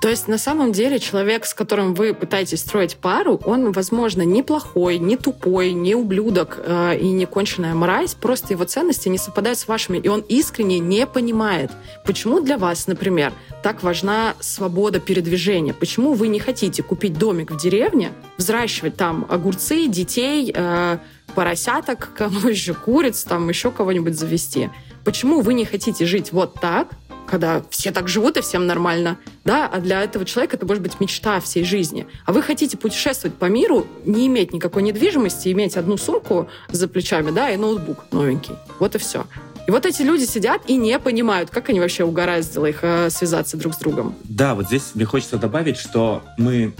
То 0.01 0.09
есть 0.09 0.27
на 0.27 0.37
самом 0.37 0.71
деле 0.71 0.99
человек, 0.99 1.45
с 1.45 1.53
которым 1.53 1.93
вы 1.93 2.13
пытаетесь 2.13 2.59
строить 2.59 2.95
пару, 2.97 3.39
он, 3.45 3.71
возможно, 3.71 4.23
не 4.23 4.43
плохой, 4.43 4.97
не 4.97 5.17
тупой, 5.17 5.71
не 5.71 5.95
ублюдок 5.95 6.59
э, 6.63 6.97
и 6.99 7.09
не 7.09 7.25
конченая 7.25 7.73
мразь, 7.73 8.15
просто 8.15 8.53
его 8.53 8.63
ценности 8.65 9.09
не 9.09 9.17
совпадают 9.17 9.59
с 9.59 9.67
вашими, 9.67 9.97
и 9.97 10.07
он 10.07 10.21
искренне 10.21 10.79
не 10.79 11.05
понимает, 11.05 11.71
почему 12.05 12.41
для 12.41 12.57
вас, 12.57 12.87
например, 12.87 13.33
так 13.63 13.83
важна 13.83 14.35
свобода 14.39 14.99
передвижения, 14.99 15.73
почему 15.73 16.13
вы 16.13 16.27
не 16.27 16.39
хотите 16.39 16.83
купить 16.83 17.17
домик 17.17 17.51
в 17.51 17.57
деревне, 17.57 18.11
взращивать 18.37 18.95
там 18.95 19.25
огурцы, 19.29 19.87
детей, 19.87 20.51
э, 20.53 20.97
поросяток, 21.35 22.09
кому 22.15 22.39
еще 22.47 22.73
куриц, 22.73 23.23
там 23.23 23.49
еще 23.49 23.71
кого-нибудь 23.71 24.17
завести. 24.17 24.69
Почему 25.03 25.41
вы 25.41 25.53
не 25.53 25.65
хотите 25.65 26.05
жить 26.05 26.31
вот 26.31 26.55
так, 26.59 26.89
когда 27.29 27.61
все 27.69 27.91
так 27.91 28.07
живут 28.07 28.37
и 28.37 28.41
всем 28.41 28.65
нормально, 28.67 29.17
да, 29.45 29.67
а 29.67 29.79
для 29.79 30.01
этого 30.03 30.25
человека 30.25 30.57
это 30.57 30.65
может 30.65 30.81
быть 30.81 30.99
мечта 30.99 31.39
всей 31.39 31.63
жизни. 31.63 32.07
А 32.25 32.33
вы 32.33 32.41
хотите 32.41 32.77
путешествовать 32.77 33.37
по 33.37 33.45
миру, 33.45 33.85
не 34.05 34.27
иметь 34.27 34.53
никакой 34.53 34.83
недвижимости, 34.83 35.51
иметь 35.51 35.77
одну 35.77 35.97
сумку 35.97 36.49
за 36.69 36.87
плечами, 36.87 37.31
да, 37.31 37.49
и 37.51 37.57
ноутбук 37.57 38.05
новенький. 38.11 38.55
Вот 38.79 38.95
и 38.95 38.97
все. 38.97 39.25
И 39.67 39.71
вот 39.71 39.85
эти 39.85 40.01
люди 40.01 40.23
сидят 40.23 40.63
и 40.67 40.75
не 40.75 40.97
понимают, 40.97 41.51
как 41.51 41.69
они 41.69 41.79
вообще 41.79 42.03
угораздило 42.03 42.65
их 42.65 42.79
э, 42.81 43.09
связаться 43.11 43.55
друг 43.55 43.75
с 43.75 43.77
другом. 43.77 44.15
Да, 44.23 44.55
вот 44.55 44.65
здесь 44.65 44.91
мне 44.95 45.05
хочется 45.05 45.37
добавить, 45.37 45.77
что 45.77 46.23
мы 46.37 46.73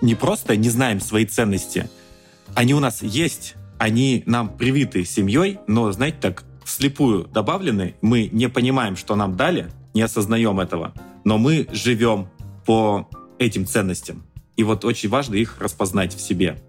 не 0.00 0.14
просто 0.14 0.56
не 0.56 0.70
знаем 0.70 1.00
свои 1.00 1.26
ценности, 1.26 1.88
они 2.54 2.74
у 2.74 2.80
нас 2.80 3.02
есть, 3.02 3.54
они 3.78 4.22
нам 4.26 4.48
привиты 4.48 5.04
семьей, 5.04 5.58
но, 5.66 5.90
знаете, 5.90 6.18
так 6.20 6.44
вслепую 6.64 7.24
добавлены, 7.24 7.94
мы 8.00 8.28
не 8.32 8.48
понимаем, 8.48 8.96
что 8.96 9.16
нам 9.16 9.36
дали, 9.36 9.70
не 9.96 10.02
осознаем 10.02 10.60
этого, 10.60 10.92
но 11.24 11.38
мы 11.38 11.66
живем 11.72 12.28
по 12.66 13.08
этим 13.38 13.66
ценностям. 13.66 14.24
И 14.56 14.62
вот 14.62 14.84
очень 14.84 15.08
важно 15.08 15.34
их 15.34 15.58
распознать 15.58 16.14
в 16.14 16.20
себе. 16.20 16.62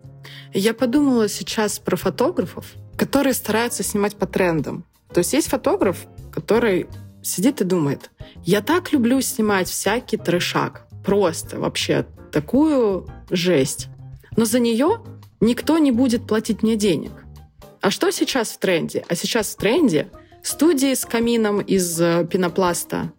Я 0.53 0.73
подумала 0.73 1.27
сейчас 1.27 1.77
про 1.77 1.97
фотографов, 1.97 2.65
которые 2.97 3.33
стараются 3.33 3.83
снимать 3.83 4.15
по 4.15 4.25
трендам. 4.25 4.85
То 5.13 5.19
есть 5.19 5.33
есть 5.33 5.49
фотограф, 5.49 6.07
который 6.31 6.87
сидит 7.21 7.61
и 7.61 7.65
думает, 7.65 8.11
я 8.43 8.61
так 8.61 8.93
люблю 8.93 9.19
снимать 9.21 9.67
всякий 9.69 10.17
трешак, 10.17 10.87
просто 11.05 11.59
вообще 11.59 12.05
такую 12.31 13.07
жесть. 13.29 13.89
Но 14.37 14.45
за 14.45 14.59
нее 14.59 15.01
никто 15.41 15.77
не 15.77 15.91
будет 15.91 16.25
платить 16.27 16.63
мне 16.63 16.77
денег. 16.77 17.11
А 17.81 17.91
что 17.91 18.11
сейчас 18.11 18.51
в 18.51 18.59
тренде? 18.59 19.03
А 19.09 19.15
сейчас 19.15 19.47
в 19.47 19.57
тренде 19.57 20.07
студии 20.43 20.93
с 20.93 21.05
камином 21.05 21.59
из 21.59 21.99
э, 21.99 22.25
пенопласта 22.29 23.11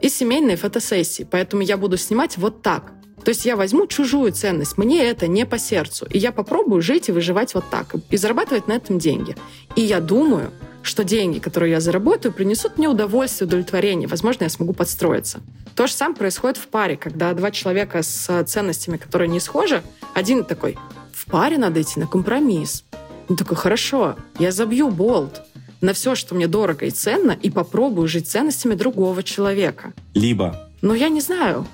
и 0.00 0.08
семейные 0.08 0.56
фотосессии. 0.56 1.26
Поэтому 1.30 1.62
я 1.62 1.76
буду 1.76 1.96
снимать 1.96 2.36
вот 2.36 2.62
так. 2.62 2.92
То 3.24 3.30
есть 3.30 3.44
я 3.44 3.56
возьму 3.56 3.86
чужую 3.86 4.32
ценность, 4.32 4.78
мне 4.78 5.04
это 5.04 5.26
не 5.26 5.44
по 5.46 5.58
сердцу, 5.58 6.06
и 6.10 6.18
я 6.18 6.30
попробую 6.30 6.80
жить 6.80 7.08
и 7.08 7.12
выживать 7.12 7.54
вот 7.54 7.64
так, 7.70 7.92
и 8.08 8.16
зарабатывать 8.16 8.68
на 8.68 8.74
этом 8.74 9.00
деньги. 9.00 9.34
И 9.74 9.80
я 9.80 10.00
думаю, 10.00 10.52
что 10.82 11.02
деньги, 11.02 11.40
которые 11.40 11.72
я 11.72 11.80
заработаю, 11.80 12.32
принесут 12.32 12.78
мне 12.78 12.88
удовольствие, 12.88 13.48
удовлетворение. 13.48 14.06
Возможно, 14.06 14.44
я 14.44 14.50
смогу 14.50 14.72
подстроиться. 14.72 15.40
То 15.74 15.88
же 15.88 15.92
самое 15.92 16.16
происходит 16.16 16.56
в 16.56 16.68
паре, 16.68 16.96
когда 16.96 17.32
два 17.32 17.50
человека 17.50 18.02
с 18.02 18.44
ценностями, 18.44 18.96
которые 18.96 19.28
не 19.28 19.40
схожи, 19.40 19.82
один 20.14 20.44
такой, 20.44 20.78
в 21.12 21.26
паре 21.26 21.58
надо 21.58 21.82
идти 21.82 21.98
на 21.98 22.06
компромисс. 22.06 22.84
Он 23.28 23.36
такой, 23.36 23.56
хорошо, 23.56 24.14
я 24.38 24.52
забью 24.52 24.90
болт 24.90 25.42
на 25.86 25.92
все, 25.92 26.16
что 26.16 26.34
мне 26.34 26.48
дорого 26.48 26.84
и 26.84 26.90
ценно, 26.90 27.30
и 27.30 27.48
попробую 27.48 28.08
жить 28.08 28.28
ценностями 28.28 28.74
другого 28.74 29.22
человека. 29.22 29.94
Либо. 30.14 30.68
Ну, 30.82 30.94
я 30.94 31.08
не 31.08 31.20
знаю. 31.20 31.66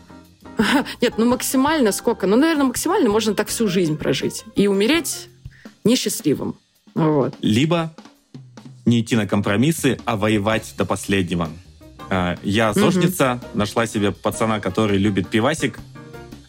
Нет, 1.00 1.14
ну 1.16 1.24
максимально 1.24 1.92
сколько? 1.92 2.26
Ну, 2.26 2.36
наверное, 2.36 2.66
максимально 2.66 3.08
можно 3.08 3.34
так 3.34 3.48
всю 3.48 3.68
жизнь 3.68 3.96
прожить. 3.96 4.44
И 4.54 4.68
умереть 4.68 5.28
несчастливым. 5.82 6.56
Вот. 6.94 7.34
Либо 7.40 7.94
не 8.84 9.00
идти 9.00 9.16
на 9.16 9.26
компромиссы, 9.26 9.98
а 10.04 10.16
воевать 10.16 10.74
до 10.76 10.84
последнего. 10.84 11.48
А, 12.10 12.36
я 12.42 12.74
зожница, 12.74 13.40
угу. 13.40 13.58
нашла 13.58 13.86
себе 13.86 14.12
пацана, 14.12 14.60
который 14.60 14.98
любит 14.98 15.28
пивасик 15.28 15.80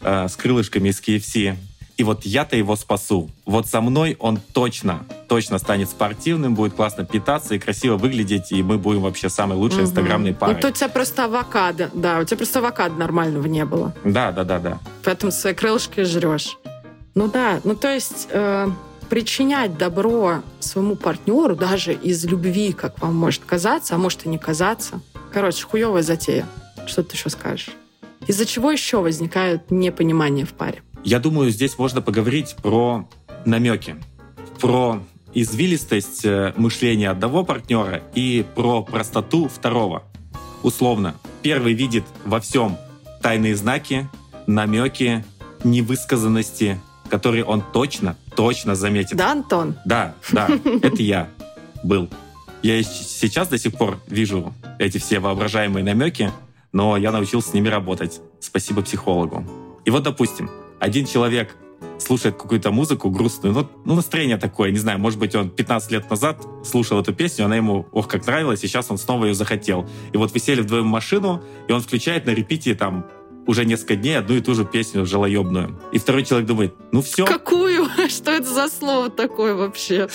э, 0.02 0.28
с 0.28 0.36
крылышками 0.36 0.90
из 0.90 1.00
KFC. 1.00 1.56
И 1.96 2.02
вот 2.02 2.24
я-то 2.24 2.56
его 2.56 2.74
спасу. 2.76 3.30
Вот 3.46 3.66
со 3.68 3.80
мной 3.80 4.16
он 4.18 4.40
точно, 4.52 5.04
точно 5.28 5.58
станет 5.58 5.88
спортивным, 5.88 6.54
будет 6.54 6.74
классно 6.74 7.04
питаться 7.04 7.54
и 7.54 7.58
красиво 7.58 7.96
выглядеть, 7.96 8.50
и 8.50 8.62
мы 8.62 8.78
будем 8.78 9.02
вообще 9.02 9.28
самой 9.28 9.56
лучшей 9.56 9.78
угу. 9.78 9.86
инстаграмной 9.86 10.34
парой. 10.34 10.58
Ну, 10.60 10.68
у 10.68 10.72
тебя 10.72 10.88
просто 10.88 11.24
авокадо, 11.24 11.90
да, 11.94 12.18
у 12.18 12.24
тебя 12.24 12.38
просто 12.38 12.58
авокадо 12.58 12.96
нормального 12.96 13.46
не 13.46 13.64
было. 13.64 13.94
Да, 14.04 14.32
да, 14.32 14.44
да, 14.44 14.58
да. 14.58 14.78
Поэтому 15.04 15.30
свои 15.30 15.54
крылышки 15.54 16.02
жрешь. 16.02 16.58
Ну 17.14 17.28
да, 17.28 17.60
ну 17.62 17.76
то 17.76 17.94
есть 17.94 18.26
э, 18.30 18.68
причинять 19.08 19.78
добро 19.78 20.42
своему 20.58 20.96
партнеру 20.96 21.54
даже 21.54 21.92
из 21.92 22.24
любви, 22.24 22.72
как 22.72 23.00
вам 23.00 23.14
может 23.14 23.44
казаться, 23.44 23.94
а 23.94 23.98
может 23.98 24.26
и 24.26 24.28
не 24.28 24.38
казаться. 24.38 25.00
Короче, 25.32 25.64
хуевая 25.64 26.02
затея. 26.02 26.46
Что 26.86 27.04
ты 27.04 27.14
еще 27.14 27.30
скажешь? 27.30 27.70
Из-за 28.26 28.46
чего 28.46 28.72
еще 28.72 29.00
возникает 29.00 29.70
непонимание 29.70 30.44
в 30.44 30.54
паре? 30.54 30.82
Я 31.04 31.18
думаю, 31.18 31.50
здесь 31.50 31.78
можно 31.78 32.00
поговорить 32.00 32.56
про 32.62 33.06
намеки, 33.44 33.96
про 34.58 35.02
извилистость 35.34 36.24
э, 36.24 36.54
мышления 36.56 37.10
одного 37.10 37.44
партнера 37.44 38.02
и 38.14 38.44
про 38.54 38.82
простоту 38.82 39.48
второго. 39.48 40.04
Условно, 40.62 41.14
первый 41.42 41.74
видит 41.74 42.04
во 42.24 42.40
всем 42.40 42.78
тайные 43.20 43.54
знаки, 43.54 44.08
намеки, 44.46 45.22
невысказанности, 45.62 46.80
которые 47.10 47.44
он 47.44 47.62
точно, 47.72 48.16
точно 48.34 48.74
заметит. 48.74 49.18
Да, 49.18 49.32
Антон? 49.32 49.76
Да, 49.84 50.14
да, 50.32 50.48
это 50.82 51.02
я 51.02 51.28
был. 51.82 52.08
Я 52.62 52.82
сейчас 52.82 53.48
до 53.48 53.58
сих 53.58 53.76
пор 53.76 53.98
вижу 54.06 54.54
эти 54.78 54.96
все 54.96 55.20
воображаемые 55.20 55.84
намеки, 55.84 56.32
но 56.72 56.96
я 56.96 57.12
научился 57.12 57.50
с 57.50 57.52
ними 57.52 57.68
работать. 57.68 58.22
Спасибо 58.40 58.80
психологу. 58.80 59.44
И 59.84 59.90
вот, 59.90 60.02
допустим, 60.02 60.50
один 60.84 61.06
человек 61.06 61.56
слушает 61.98 62.36
какую-то 62.36 62.70
музыку 62.70 63.08
грустную, 63.08 63.54
ну, 63.54 63.68
ну, 63.86 63.94
настроение 63.94 64.36
такое, 64.36 64.70
не 64.70 64.78
знаю, 64.78 64.98
может 64.98 65.18
быть, 65.18 65.34
он 65.34 65.48
15 65.48 65.90
лет 65.92 66.10
назад 66.10 66.44
слушал 66.62 67.00
эту 67.00 67.14
песню, 67.14 67.46
она 67.46 67.56
ему, 67.56 67.86
ох, 67.92 68.06
как 68.06 68.26
нравилась, 68.26 68.62
и 68.62 68.66
сейчас 68.66 68.90
он 68.90 68.98
снова 68.98 69.24
ее 69.24 69.34
захотел. 69.34 69.88
И 70.12 70.18
вот 70.18 70.32
вы 70.32 70.38
сели 70.38 70.60
вдвоем 70.60 70.84
в 70.84 70.88
машину, 70.88 71.42
и 71.68 71.72
он 71.72 71.80
включает 71.80 72.26
на 72.26 72.30
репите 72.30 72.74
там 72.74 73.06
уже 73.46 73.64
несколько 73.64 73.96
дней 73.96 74.18
одну 74.18 74.36
и 74.36 74.40
ту 74.42 74.54
же 74.54 74.66
песню 74.66 75.06
жалоебную. 75.06 75.80
И 75.92 75.98
второй 75.98 76.24
человек 76.24 76.46
думает, 76.46 76.74
ну 76.92 77.00
все. 77.00 77.24
Какую? 77.24 77.88
Что 78.08 78.32
это 78.32 78.52
за 78.52 78.68
слово 78.68 79.08
такое 79.08 79.54
вообще? 79.54 80.08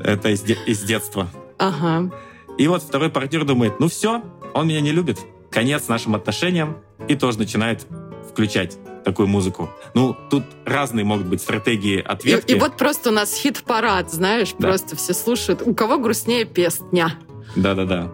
Это 0.00 0.28
из, 0.28 0.42
де- 0.42 0.58
из 0.66 0.80
детства. 0.82 1.28
Ага. 1.58 2.12
И 2.56 2.68
вот 2.68 2.82
второй 2.84 3.10
партнер 3.10 3.44
думает, 3.44 3.80
ну 3.80 3.88
все, 3.88 4.22
он 4.54 4.68
меня 4.68 4.80
не 4.80 4.92
любит. 4.92 5.18
Конец 5.50 5.88
нашим 5.88 6.14
отношениям. 6.14 6.76
И 7.08 7.16
тоже 7.16 7.38
начинает 7.38 7.86
включать 8.32 8.78
такую 9.04 9.28
музыку. 9.28 9.68
Ну, 9.94 10.16
тут 10.30 10.44
разные 10.64 11.04
могут 11.04 11.26
быть 11.26 11.40
стратегии 11.40 12.00
ответки. 12.00 12.52
И, 12.52 12.56
и 12.56 12.58
вот 12.58 12.76
просто 12.76 13.10
у 13.10 13.12
нас 13.12 13.34
хит-парад, 13.34 14.10
знаешь, 14.12 14.54
да. 14.58 14.68
просто 14.68 14.96
все 14.96 15.12
слушают. 15.12 15.62
У 15.64 15.74
кого 15.74 15.98
грустнее 15.98 16.44
песня? 16.44 17.14
Да-да-да. 17.56 18.10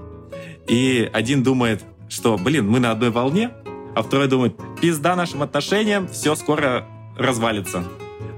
И 0.67 1.09
один 1.13 1.43
думает, 1.43 1.83
что, 2.09 2.37
блин, 2.37 2.69
мы 2.69 2.81
на 2.81 2.91
одной 2.91 3.11
волне, 3.11 3.51
а 3.95 4.03
второй 4.03 4.29
думает, 4.29 4.55
пизда 4.81 5.17
нашим 5.17 5.43
отношениям, 5.43 6.09
все 6.09 6.35
скоро 6.35 6.87
развалится. 7.17 7.85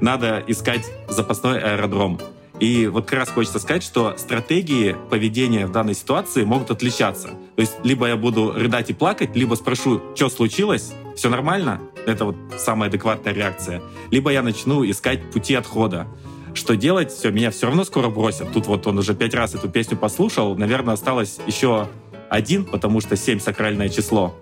Надо 0.00 0.42
искать 0.46 0.86
запасной 1.08 1.60
аэродром. 1.60 2.20
И 2.60 2.88
вот 2.88 3.06
как 3.06 3.20
раз 3.20 3.30
хочется 3.30 3.58
сказать, 3.58 3.82
что 3.82 4.16
стратегии 4.18 4.94
поведения 5.08 5.66
в 5.66 5.72
данной 5.72 5.94
ситуации 5.94 6.44
могут 6.44 6.70
отличаться. 6.70 7.28
То 7.56 7.62
есть 7.62 7.72
либо 7.84 8.06
я 8.06 8.16
буду 8.16 8.52
рыдать 8.52 8.90
и 8.90 8.92
плакать, 8.92 9.34
либо 9.34 9.54
спрошу, 9.54 10.02
что 10.14 10.28
случилось, 10.28 10.92
все 11.16 11.28
нормально, 11.28 11.80
это 12.06 12.24
вот 12.26 12.36
самая 12.58 12.88
адекватная 12.88 13.32
реакция. 13.32 13.82
Либо 14.10 14.30
я 14.30 14.42
начну 14.42 14.88
искать 14.88 15.30
пути 15.30 15.54
отхода. 15.54 16.06
Что 16.54 16.76
делать? 16.76 17.12
Все, 17.12 17.30
меня 17.30 17.50
все 17.50 17.66
равно 17.66 17.84
скоро 17.84 18.08
бросят. 18.08 18.52
Тут 18.52 18.66
вот 18.66 18.86
он 18.86 18.98
уже 18.98 19.14
пять 19.14 19.34
раз 19.34 19.54
эту 19.54 19.68
песню 19.68 19.96
послушал, 19.96 20.56
наверное, 20.56 20.94
осталось 20.94 21.38
еще 21.46 21.88
один, 22.28 22.64
потому 22.64 23.00
что 23.00 23.16
7 23.16 23.40
сакральное 23.40 23.88
число, 23.88 24.34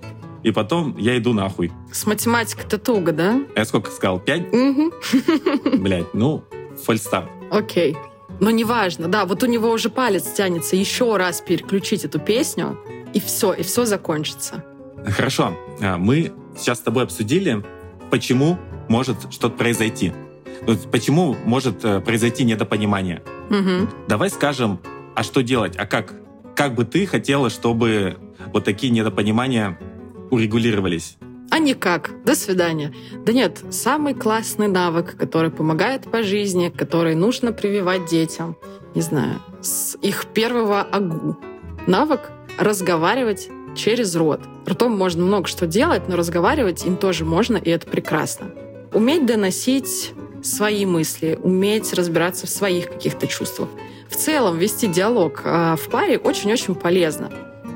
и 0.42 0.52
потом 0.52 0.96
я 0.98 1.16
иду 1.18 1.32
нахуй. 1.32 1.72
С 1.92 2.06
математикой-то 2.06 2.78
туго, 2.78 3.12
да? 3.12 3.40
Я 3.56 3.64
сколько 3.64 3.90
сказал? 3.90 4.20
5? 4.20 4.52
Угу. 4.52 5.78
Блять, 5.78 6.14
ну, 6.14 6.44
фальстарт. 6.84 7.28
Окей. 7.50 7.96
Но 8.40 8.50
неважно, 8.50 9.08
да, 9.08 9.24
вот 9.24 9.42
у 9.42 9.46
него 9.46 9.70
уже 9.70 9.90
палец 9.90 10.24
тянется 10.32 10.76
еще 10.76 11.16
раз 11.16 11.40
переключить 11.40 12.04
эту 12.04 12.20
песню, 12.20 12.78
и 13.12 13.20
все, 13.20 13.52
и 13.52 13.62
все 13.62 13.84
закончится. 13.84 14.64
Хорошо, 15.06 15.56
а, 15.80 15.96
мы 15.96 16.32
сейчас 16.58 16.78
с 16.78 16.82
тобой 16.82 17.04
обсудили, 17.04 17.64
почему 18.10 18.58
может 18.88 19.32
что-то 19.32 19.56
произойти. 19.56 20.12
Почему 20.90 21.36
может 21.44 21.84
э, 21.84 22.00
произойти 22.00 22.44
недопонимание? 22.44 23.22
Угу. 23.48 23.88
Давай 24.08 24.28
скажем, 24.28 24.80
а 25.14 25.22
что 25.22 25.42
делать? 25.42 25.76
А 25.76 25.86
как? 25.86 26.14
Как 26.56 26.74
бы 26.74 26.84
ты 26.84 27.06
хотела, 27.06 27.48
чтобы 27.48 28.18
вот 28.52 28.64
такие 28.64 28.92
недопонимания 28.92 29.78
урегулировались? 30.30 31.16
А 31.50 31.58
никак. 31.58 32.10
До 32.24 32.34
свидания. 32.34 32.92
Да 33.24 33.32
нет, 33.32 33.60
самый 33.70 34.14
классный 34.14 34.68
навык, 34.68 35.16
который 35.16 35.50
помогает 35.50 36.10
по 36.10 36.22
жизни, 36.22 36.68
который 36.68 37.14
нужно 37.14 37.52
прививать 37.52 38.06
детям, 38.06 38.56
не 38.94 39.00
знаю, 39.00 39.40
с 39.62 39.96
их 40.02 40.26
первого 40.26 40.82
агу. 40.82 41.38
Навык 41.86 42.30
разговаривать 42.58 43.48
через 43.78 44.14
рот. 44.16 44.40
Ртом 44.66 44.92
можно 44.96 45.24
много 45.24 45.46
что 45.48 45.66
делать, 45.66 46.08
но 46.08 46.16
разговаривать 46.16 46.84
им 46.84 46.96
тоже 46.96 47.24
можно, 47.24 47.56
и 47.56 47.70
это 47.70 47.86
прекрасно. 47.86 48.50
Уметь 48.92 49.24
доносить 49.24 50.12
свои 50.42 50.84
мысли, 50.84 51.38
уметь 51.42 51.92
разбираться 51.94 52.46
в 52.46 52.50
своих 52.50 52.90
каких-то 52.90 53.26
чувствах. 53.26 53.68
В 54.08 54.16
целом 54.16 54.58
вести 54.58 54.86
диалог 54.86 55.42
а, 55.44 55.76
в 55.76 55.88
паре 55.88 56.18
очень-очень 56.18 56.74
полезно. 56.74 57.30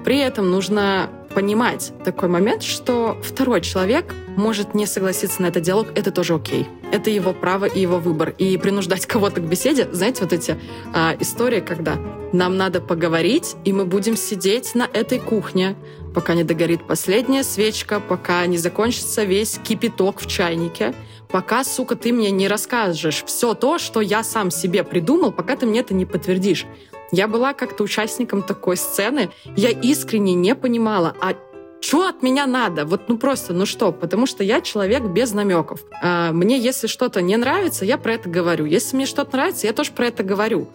При 0.04 0.18
этом 0.18 0.50
нужно 0.50 1.08
понимать 1.34 1.92
такой 2.04 2.28
момент, 2.28 2.62
что 2.62 3.16
второй 3.22 3.60
человек 3.60 4.14
может 4.36 4.74
не 4.74 4.86
согласиться 4.86 5.42
на 5.42 5.46
этот 5.46 5.62
диалог, 5.62 5.88
это 5.94 6.10
тоже 6.10 6.34
окей. 6.34 6.66
Это 6.90 7.10
его 7.10 7.32
право 7.32 7.64
и 7.64 7.80
его 7.80 7.98
выбор. 7.98 8.34
И 8.38 8.56
принуждать 8.56 9.06
кого-то 9.06 9.40
к 9.40 9.44
беседе, 9.44 9.88
знаете, 9.92 10.22
вот 10.22 10.32
эти 10.32 10.58
а, 10.92 11.16
истории, 11.20 11.60
когда 11.60 11.98
нам 12.32 12.56
надо 12.56 12.80
поговорить, 12.80 13.56
и 13.64 13.72
мы 13.72 13.84
будем 13.84 14.16
сидеть 14.16 14.74
на 14.74 14.88
этой 14.92 15.18
кухне, 15.18 15.76
пока 16.14 16.34
не 16.34 16.44
догорит 16.44 16.86
последняя 16.86 17.42
свечка, 17.42 18.00
пока 18.00 18.44
не 18.46 18.58
закончится 18.58 19.24
весь 19.24 19.58
кипяток 19.62 20.20
в 20.20 20.26
чайнике, 20.26 20.94
пока, 21.28 21.64
сука, 21.64 21.96
ты 21.96 22.12
мне 22.12 22.30
не 22.30 22.48
расскажешь 22.48 23.24
все 23.26 23.54
то, 23.54 23.78
что 23.78 24.00
я 24.00 24.22
сам 24.22 24.50
себе 24.50 24.84
придумал, 24.84 25.32
пока 25.32 25.56
ты 25.56 25.66
мне 25.66 25.80
это 25.80 25.94
не 25.94 26.06
подтвердишь. 26.06 26.66
Я 27.12 27.28
была 27.28 27.52
как-то 27.52 27.84
участником 27.84 28.42
такой 28.42 28.76
сцены, 28.76 29.30
я 29.56 29.68
искренне 29.68 30.34
не 30.34 30.54
понимала, 30.54 31.14
а 31.20 31.34
что 31.80 32.08
от 32.08 32.22
меня 32.22 32.46
надо? 32.46 32.86
Вот 32.86 33.08
ну 33.08 33.18
просто, 33.18 33.52
ну 33.52 33.66
что? 33.66 33.92
Потому 33.92 34.26
что 34.26 34.42
я 34.44 34.60
человек 34.60 35.02
без 35.02 35.32
намеков. 35.32 35.80
А, 36.00 36.32
мне, 36.32 36.56
если 36.58 36.86
что-то 36.86 37.20
не 37.20 37.36
нравится, 37.36 37.84
я 37.84 37.98
про 37.98 38.14
это 38.14 38.28
говорю. 38.28 38.64
Если 38.66 38.96
мне 38.96 39.04
что-то 39.04 39.36
нравится, 39.36 39.66
я 39.66 39.72
тоже 39.72 39.90
про 39.90 40.06
это 40.06 40.22
говорю. 40.22 40.68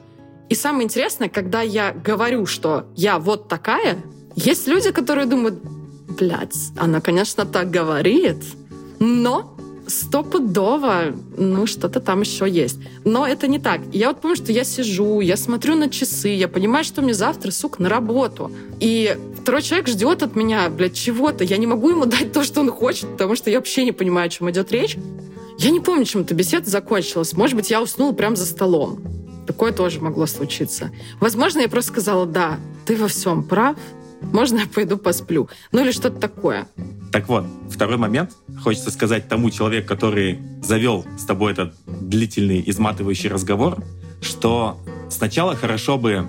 И 0.50 0.56
самое 0.56 0.84
интересное, 0.84 1.30
когда 1.30 1.62
я 1.62 1.92
говорю, 1.92 2.46
что 2.46 2.86
я 2.96 3.20
вот 3.20 3.48
такая, 3.48 3.98
есть 4.36 4.68
люди, 4.68 4.92
которые 4.92 5.26
думают, 5.26 5.56
блядь, 6.20 6.56
она, 6.78 7.02
конечно, 7.02 7.46
так 7.46 7.72
говорит, 7.72 8.44
но 9.00 9.58
стопудово, 9.88 11.16
ну, 11.38 11.66
что-то 11.66 12.00
там 12.00 12.22
еще 12.22 12.50
есть. 12.50 12.78
Но 13.04 13.26
это 13.26 13.48
не 13.48 13.60
так. 13.60 13.82
Я 13.92 14.10
вот 14.10 14.22
помню, 14.22 14.36
что 14.36 14.52
я 14.52 14.64
сижу, 14.64 15.22
я 15.22 15.38
смотрю 15.38 15.76
на 15.76 15.90
часы, 15.90 16.30
я 16.30 16.48
понимаю, 16.48 16.84
что 16.84 17.02
мне 17.02 17.14
завтра, 17.14 17.52
сука, 17.52 17.82
на 17.82 17.90
работу. 17.90 18.52
И 18.80 19.18
второй 19.42 19.62
человек 19.62 19.88
ждет 19.88 20.24
от 20.24 20.36
меня, 20.36 20.70
блядь, 20.70 20.94
чего-то. 20.94 21.44
Я 21.44 21.58
не 21.58 21.68
могу 21.68 21.90
ему 21.90 22.06
дать 22.06 22.32
то, 22.32 22.44
что 22.44 22.62
он 22.62 22.70
хочет, 22.70 23.10
потому 23.10 23.36
что 23.36 23.50
я 23.50 23.58
вообще 23.58 23.86
не 23.86 23.92
понимаю, 23.92 24.28
о 24.28 24.30
чем 24.30 24.50
идет 24.52 24.72
речь. 24.72 24.98
Я 25.58 25.72
не 25.72 25.80
помню, 25.80 26.06
чем 26.06 26.22
эта 26.22 26.36
беседа 26.36 26.70
закончилась. 26.70 27.34
Может 27.34 27.56
быть, 27.56 27.72
я 27.72 27.82
уснула 27.82 28.12
прямо 28.12 28.36
за 28.36 28.46
столом. 28.46 29.00
Такое 29.48 29.72
тоже 29.72 30.02
могло 30.02 30.28
случиться. 30.28 30.92
Возможно, 31.22 31.62
я 31.62 31.70
просто 31.70 31.92
сказала, 31.92 32.26
да, 32.26 32.60
ты 32.86 32.96
во 32.98 33.08
всем 33.08 33.44
прав, 33.44 33.78
можно 34.22 34.60
я 34.60 34.68
пойду 34.68 34.98
посплю? 34.98 35.50
Ну 35.72 35.84
или 35.84 35.92
что-то 35.92 36.20
такое. 36.20 36.68
Так 37.12 37.28
вот, 37.30 37.46
второй 37.70 37.98
момент. 37.98 38.32
Хочется 38.64 38.92
сказать 38.92 39.28
тому 39.28 39.50
человеку, 39.50 39.88
который 39.88 40.40
завел 40.62 41.06
с 41.18 41.26
тобой 41.26 41.52
этот 41.54 41.76
длительный, 41.86 42.64
изматывающий 42.66 43.30
разговор, 43.30 43.78
что 44.22 44.78
сначала 45.10 45.56
хорошо 45.56 45.98
бы 45.98 46.28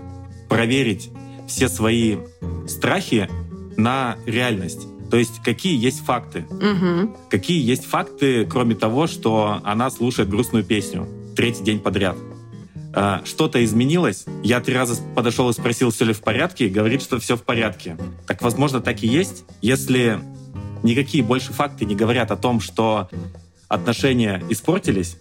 проверить 0.48 1.10
все 1.46 1.68
свои 1.68 2.18
страхи 2.66 3.28
на 3.76 4.16
реальность. 4.26 4.86
То 5.10 5.16
есть 5.16 5.42
какие 5.42 5.82
есть 5.82 6.04
факты? 6.04 6.46
Угу. 6.50 7.16
Какие 7.30 7.64
есть 7.64 7.86
факты, 7.86 8.44
кроме 8.44 8.74
того, 8.74 9.06
что 9.06 9.60
она 9.64 9.90
слушает 9.90 10.28
грустную 10.28 10.64
песню 10.64 11.08
третий 11.34 11.64
день 11.64 11.80
подряд? 11.80 12.16
А, 13.00 13.22
что-то 13.24 13.64
изменилось. 13.64 14.24
Я 14.42 14.60
три 14.60 14.74
раза 14.74 15.00
подошел 15.14 15.48
и 15.50 15.52
спросил, 15.52 15.90
все 15.92 16.04
ли 16.04 16.12
в 16.12 16.20
порядке, 16.20 16.68
говорит, 16.68 17.00
что 17.00 17.20
все 17.20 17.36
в 17.36 17.42
порядке. 17.42 17.96
Так, 18.26 18.42
возможно, 18.42 18.80
так 18.80 19.04
и 19.04 19.06
есть. 19.06 19.44
Если 19.62 20.18
никакие 20.82 21.22
больше 21.22 21.52
факты 21.52 21.84
не 21.84 21.94
говорят 21.94 22.32
о 22.32 22.36
том, 22.36 22.60
что 22.60 23.08
отношения 23.68 24.42
испортились, 24.48 25.16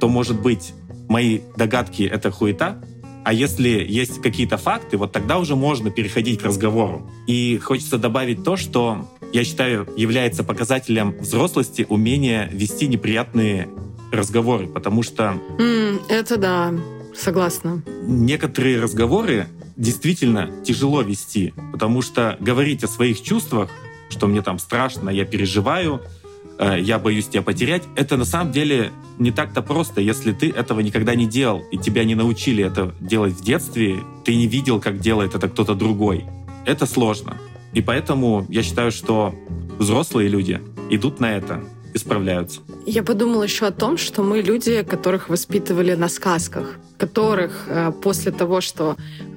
то, 0.00 0.08
может 0.08 0.40
быть, 0.40 0.72
мои 1.06 1.40
догадки— 1.54 2.02
это 2.10 2.30
хуета, 2.30 2.82
а 3.24 3.34
если 3.34 3.84
есть 3.86 4.22
какие-то 4.22 4.56
факты, 4.56 4.96
вот 4.96 5.12
тогда 5.12 5.36
уже 5.38 5.54
можно 5.54 5.90
переходить 5.90 6.40
к 6.40 6.44
разговору. 6.44 7.10
И 7.26 7.58
хочется 7.58 7.98
добавить 7.98 8.42
то, 8.42 8.56
что 8.56 9.06
я 9.34 9.44
считаю 9.44 9.86
является 9.98 10.44
показателем 10.44 11.14
взрослости 11.18 11.84
умение 11.86 12.48
вести 12.50 12.86
неприятные 12.86 13.68
разговоры, 14.10 14.66
потому 14.66 15.02
что... 15.02 15.38
Mm, 15.58 16.00
это 16.08 16.38
да. 16.38 16.72
Согласна. 17.18 17.82
Некоторые 18.02 18.80
разговоры 18.80 19.48
действительно 19.76 20.50
тяжело 20.64 21.02
вести, 21.02 21.52
потому 21.72 22.00
что 22.00 22.36
говорить 22.40 22.84
о 22.84 22.88
своих 22.88 23.22
чувствах, 23.22 23.70
что 24.08 24.28
мне 24.28 24.40
там 24.40 24.58
страшно, 24.58 25.10
я 25.10 25.24
переживаю, 25.24 26.00
э, 26.58 26.78
я 26.80 26.98
боюсь 26.98 27.26
тебя 27.26 27.42
потерять, 27.42 27.82
это 27.96 28.16
на 28.16 28.24
самом 28.24 28.52
деле 28.52 28.92
не 29.18 29.32
так-то 29.32 29.62
просто, 29.62 30.00
если 30.00 30.32
ты 30.32 30.50
этого 30.50 30.80
никогда 30.80 31.16
не 31.16 31.26
делал, 31.26 31.62
и 31.72 31.76
тебя 31.76 32.04
не 32.04 32.14
научили 32.14 32.64
это 32.64 32.94
делать 33.00 33.34
в 33.34 33.42
детстве, 33.42 33.98
ты 34.24 34.36
не 34.36 34.46
видел, 34.46 34.80
как 34.80 35.00
делает 35.00 35.34
это 35.34 35.48
кто-то 35.48 35.74
другой. 35.74 36.24
Это 36.66 36.86
сложно. 36.86 37.36
И 37.72 37.82
поэтому 37.82 38.46
я 38.48 38.62
считаю, 38.62 38.92
что 38.92 39.34
взрослые 39.78 40.28
люди 40.28 40.60
идут 40.90 41.18
на 41.20 41.36
это 41.36 41.64
и 41.94 41.98
справляются. 41.98 42.60
Я 42.90 43.02
подумала 43.02 43.42
еще 43.42 43.66
о 43.66 43.70
том, 43.70 43.98
что 43.98 44.22
мы 44.22 44.40
люди, 44.40 44.82
которых 44.82 45.28
воспитывали 45.28 45.92
на 45.92 46.08
сказках, 46.08 46.78
которых 46.96 47.66
э, 47.68 47.92
после 48.02 48.32
того, 48.32 48.62
что 48.62 48.96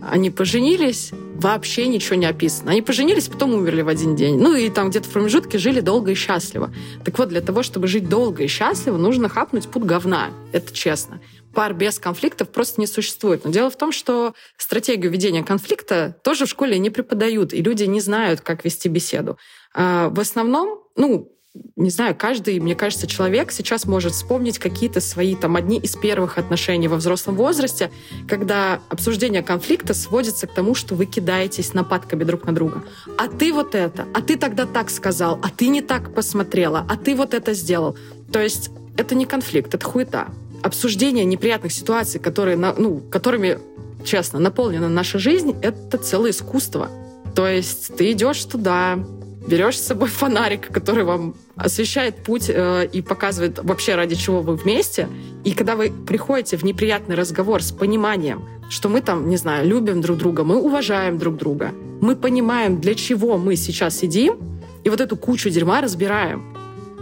они 0.09 0.29
поженились, 0.31 1.11
вообще 1.35 1.87
ничего 1.87 2.15
не 2.15 2.27
описано. 2.27 2.71
Они 2.71 2.81
поженились, 2.81 3.27
потом 3.27 3.53
умерли 3.53 3.81
в 3.81 3.89
один 3.89 4.15
день. 4.15 4.39
Ну 4.39 4.55
и 4.55 4.69
там 4.69 4.89
где-то 4.89 5.09
в 5.09 5.11
промежутке 5.11 5.57
жили 5.57 5.81
долго 5.81 6.11
и 6.11 6.15
счастливо. 6.15 6.73
Так 7.03 7.19
вот, 7.19 7.27
для 7.27 7.41
того, 7.41 7.61
чтобы 7.61 7.87
жить 7.87 8.07
долго 8.07 8.43
и 8.43 8.47
счастливо, 8.47 8.95
нужно 8.95 9.27
хапнуть 9.27 9.67
путь 9.67 9.83
говна. 9.83 10.29
Это 10.53 10.73
честно. 10.73 11.19
Пар 11.53 11.73
без 11.73 11.99
конфликтов 11.99 12.47
просто 12.47 12.79
не 12.79 12.87
существует. 12.87 13.43
Но 13.43 13.51
дело 13.51 13.69
в 13.69 13.75
том, 13.75 13.91
что 13.91 14.33
стратегию 14.55 15.11
ведения 15.11 15.43
конфликта 15.43 16.15
тоже 16.23 16.45
в 16.45 16.49
школе 16.49 16.79
не 16.79 16.89
преподают, 16.89 17.51
и 17.51 17.61
люди 17.61 17.83
не 17.83 17.99
знают, 17.99 18.39
как 18.39 18.63
вести 18.63 18.87
беседу. 18.87 19.37
А 19.73 20.07
в 20.07 20.21
основном, 20.21 20.79
ну, 20.95 21.33
не 21.75 21.89
знаю, 21.89 22.15
каждый, 22.15 22.59
мне 22.59 22.75
кажется, 22.75 23.07
человек 23.07 23.51
сейчас 23.51 23.85
может 23.85 24.13
вспомнить 24.13 24.57
какие-то 24.57 25.01
свои 25.01 25.35
там 25.35 25.55
одни 25.55 25.79
из 25.79 25.95
первых 25.95 26.37
отношений 26.37 26.87
во 26.87 26.95
взрослом 26.95 27.35
возрасте, 27.35 27.91
когда 28.27 28.79
обсуждение 28.89 29.41
конфликта 29.41 29.93
сводится 29.93 30.47
к 30.47 30.53
тому, 30.53 30.75
что 30.75 30.95
вы 30.95 31.05
кидаетесь 31.05 31.73
нападками 31.73 32.23
друг 32.23 32.45
на 32.45 32.53
друга. 32.53 32.83
А 33.17 33.27
ты 33.27 33.51
вот 33.51 33.75
это, 33.75 34.05
а 34.13 34.21
ты 34.21 34.37
тогда 34.37 34.65
так 34.65 34.89
сказал, 34.89 35.39
а 35.43 35.49
ты 35.49 35.67
не 35.67 35.81
так 35.81 36.13
посмотрела, 36.13 36.85
а 36.87 36.95
ты 36.95 37.15
вот 37.15 37.33
это 37.33 37.53
сделал. 37.53 37.97
То 38.31 38.39
есть 38.39 38.69
это 38.95 39.15
не 39.15 39.25
конфликт, 39.25 39.73
это 39.73 39.85
хуета. 39.85 40.27
Обсуждение 40.63 41.25
неприятных 41.25 41.73
ситуаций, 41.73 42.21
которые, 42.21 42.55
ну, 42.55 42.99
которыми, 43.09 43.57
честно, 44.05 44.39
наполнена 44.39 44.87
наша 44.87 45.19
жизнь, 45.19 45.55
это 45.61 45.97
целое 45.97 46.31
искусство. 46.31 46.89
То 47.35 47.47
есть 47.47 47.95
ты 47.97 48.11
идешь 48.11 48.43
туда, 48.45 48.99
берешь 49.47 49.77
с 49.79 49.87
собой 49.87 50.09
фонарик, 50.09 50.71
который 50.71 51.03
вам 51.03 51.35
освещает 51.55 52.23
путь 52.23 52.49
э, 52.49 52.87
и 52.91 53.01
показывает 53.01 53.59
вообще 53.63 53.95
ради 53.95 54.15
чего 54.15 54.41
вы 54.41 54.55
вместе. 54.55 55.07
И 55.43 55.53
когда 55.53 55.75
вы 55.75 55.91
приходите 55.91 56.57
в 56.57 56.63
неприятный 56.63 57.15
разговор 57.15 57.61
с 57.63 57.71
пониманием, 57.71 58.43
что 58.69 58.89
мы 58.89 59.01
там, 59.01 59.29
не 59.29 59.37
знаю, 59.37 59.67
любим 59.67 60.01
друг 60.01 60.17
друга, 60.17 60.43
мы 60.43 60.61
уважаем 60.61 61.17
друг 61.17 61.35
друга, 61.35 61.71
мы 62.01 62.15
понимаем, 62.15 62.79
для 62.79 62.95
чего 62.95 63.37
мы 63.37 63.55
сейчас 63.55 63.97
сидим, 63.97 64.37
и 64.83 64.89
вот 64.89 65.01
эту 65.01 65.17
кучу 65.17 65.49
дерьма 65.49 65.81
разбираем. 65.81 66.43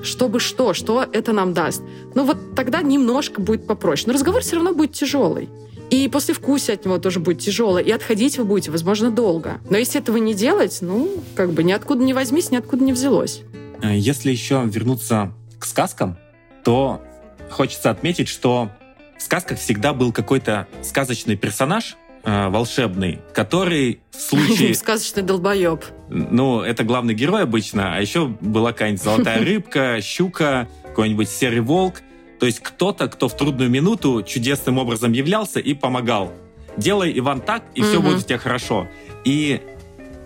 Чтобы 0.01 0.39
что, 0.39 0.73
что 0.73 1.05
это 1.11 1.33
нам 1.33 1.53
даст. 1.53 1.83
Ну 2.15 2.23
вот 2.23 2.37
тогда 2.55 2.81
немножко 2.81 3.41
будет 3.41 3.67
попроще. 3.67 4.07
Но 4.07 4.13
разговор 4.13 4.41
все 4.41 4.55
равно 4.55 4.73
будет 4.73 4.93
тяжелый. 4.93 5.49
И 5.89 6.07
после 6.07 6.33
вкуса 6.33 6.73
от 6.73 6.85
него 6.85 6.99
тоже 6.99 7.19
будет 7.19 7.39
тяжело. 7.39 7.79
И 7.79 7.89
отходить 7.91 8.37
вы 8.37 8.45
будете, 8.45 8.71
возможно, 8.71 9.11
долго. 9.11 9.59
Но 9.69 9.77
если 9.77 9.99
этого 9.99 10.17
не 10.17 10.33
делать, 10.33 10.77
ну, 10.81 11.09
как 11.35 11.51
бы 11.51 11.63
ниоткуда 11.63 12.03
не 12.03 12.13
возьмись, 12.13 12.51
ниоткуда 12.51 12.83
не 12.83 12.93
взялось. 12.93 13.41
Э, 13.81 13.97
если 13.97 14.31
еще 14.31 14.61
вернуться 14.65 15.33
к 15.57 15.65
сказкам, 15.65 16.17
то 16.63 17.01
хочется 17.49 17.89
отметить, 17.89 18.27
что 18.27 18.69
в 19.17 19.21
сказках 19.21 19.59
всегда 19.59 19.93
был 19.93 20.11
какой-то 20.11 20.67
сказочный 20.83 21.35
персонаж, 21.35 21.97
э, 22.23 22.49
волшебный, 22.49 23.19
который 23.33 24.01
в 24.11 24.21
случае... 24.21 24.73
Сказочный 24.75 25.23
долбоеб. 25.23 25.83
Ну, 26.09 26.61
это 26.61 26.83
главный 26.83 27.13
герой 27.13 27.43
обычно, 27.43 27.95
а 27.95 27.99
еще 27.99 28.27
была 28.27 28.71
какая-нибудь 28.71 29.03
золотая 29.03 29.39
рыбка, 29.43 29.99
щука, 30.01 30.67
какой-нибудь 30.83 31.29
серый 31.29 31.61
волк. 31.61 32.01
То 32.39 32.45
есть 32.45 32.61
кто-то, 32.61 33.07
кто 33.07 33.27
в 33.27 33.35
трудную 33.35 33.69
минуту 33.69 34.23
чудесным 34.23 34.77
образом 34.77 35.11
являлся 35.11 35.59
и 35.59 35.73
помогал. 35.73 36.31
Делай, 36.77 37.17
Иван, 37.19 37.41
так, 37.41 37.63
и 37.75 37.81
все 37.81 38.01
будет 38.01 38.19
у 38.19 38.21
тебя 38.21 38.37
хорошо. 38.37 38.87
И, 39.25 39.61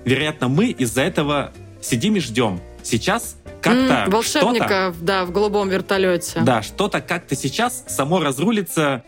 вероятно, 0.06 0.47
мы 0.47 0.67
из-за 0.67 1.02
этого 1.02 1.52
сидим 1.82 2.15
и 2.15 2.19
ждем. 2.19 2.60
Сейчас 2.84 3.38
как-то 3.62 4.06
Волшебника, 4.10 4.93
да, 5.02 5.26
в 5.26 5.32
голубом 5.32 5.69
вертолете. 5.69 6.41
Да, 6.41 6.62
что-то 6.62 7.02
как-то 7.02 7.36
сейчас 7.36 7.84
само 7.88 8.19
разрулится, 8.19 9.04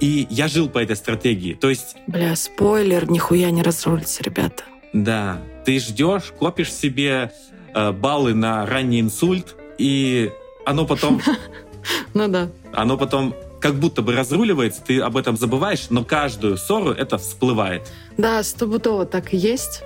и 0.00 0.26
я 0.30 0.48
жил 0.48 0.68
по 0.68 0.78
этой 0.78 0.96
стратегии. 0.96 1.54
То 1.54 1.70
есть... 1.70 1.96
Бля, 2.06 2.34
спойлер, 2.34 3.08
нихуя 3.10 3.50
не 3.50 3.62
разрулится, 3.62 4.22
ребята. 4.24 4.64
Да, 4.92 5.40
ты 5.64 5.78
ждешь, 5.78 6.32
копишь 6.38 6.72
себе 6.72 7.32
э, 7.74 7.92
баллы 7.92 8.34
на 8.34 8.64
ранний 8.66 9.00
инсульт, 9.00 9.54
и 9.76 10.32
оно 10.66 10.86
потом... 10.86 11.22
Ну 12.14 12.28
да. 12.28 12.48
Оно 12.72 12.96
потом 12.96 13.34
как 13.60 13.74
будто 13.74 14.02
бы 14.02 14.14
разруливается, 14.14 14.82
ты 14.82 15.00
об 15.00 15.16
этом 15.16 15.36
забываешь, 15.36 15.86
но 15.90 16.04
каждую 16.04 16.56
ссору 16.56 16.90
это 16.90 17.18
всплывает. 17.18 17.90
Да, 18.16 18.42
стопудово 18.42 19.04
так 19.04 19.34
и 19.34 19.36
есть. 19.36 19.82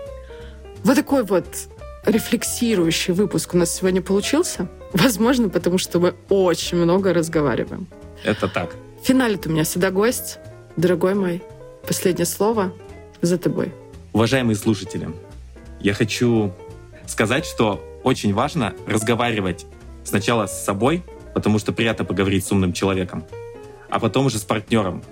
Вот 0.84 0.96
такой 0.96 1.24
вот 1.24 1.46
рефлексирующий 2.04 3.14
выпуск 3.14 3.54
у 3.54 3.56
нас 3.56 3.74
сегодня 3.74 4.02
получился. 4.02 4.68
Возможно, 4.92 5.48
потому 5.48 5.78
что 5.78 6.00
мы 6.00 6.14
очень 6.28 6.76
много 6.76 7.14
разговариваем. 7.14 7.86
Это 8.24 8.48
так. 8.48 8.74
В 9.00 9.06
финале 9.06 9.38
у 9.44 9.48
меня 9.48 9.64
всегда 9.64 9.90
гость. 9.90 10.38
Дорогой 10.76 11.14
мой, 11.14 11.42
последнее 11.86 12.26
слово 12.26 12.72
за 13.20 13.38
тобой. 13.38 13.72
Уважаемые 14.12 14.56
слушатели, 14.56 15.08
я 15.80 15.94
хочу 15.94 16.52
сказать, 17.06 17.46
что 17.46 17.82
очень 18.04 18.34
важно 18.34 18.74
разговаривать 18.86 19.66
сначала 20.04 20.46
с 20.46 20.64
собой, 20.64 21.02
потому 21.34 21.58
что 21.58 21.72
приятно 21.72 22.04
поговорить 22.04 22.44
с 22.46 22.52
умным 22.52 22.72
человеком, 22.72 23.24
а 23.90 23.98
потом 23.98 24.26
уже 24.26 24.38
с 24.38 24.42
партнером. 24.42 25.02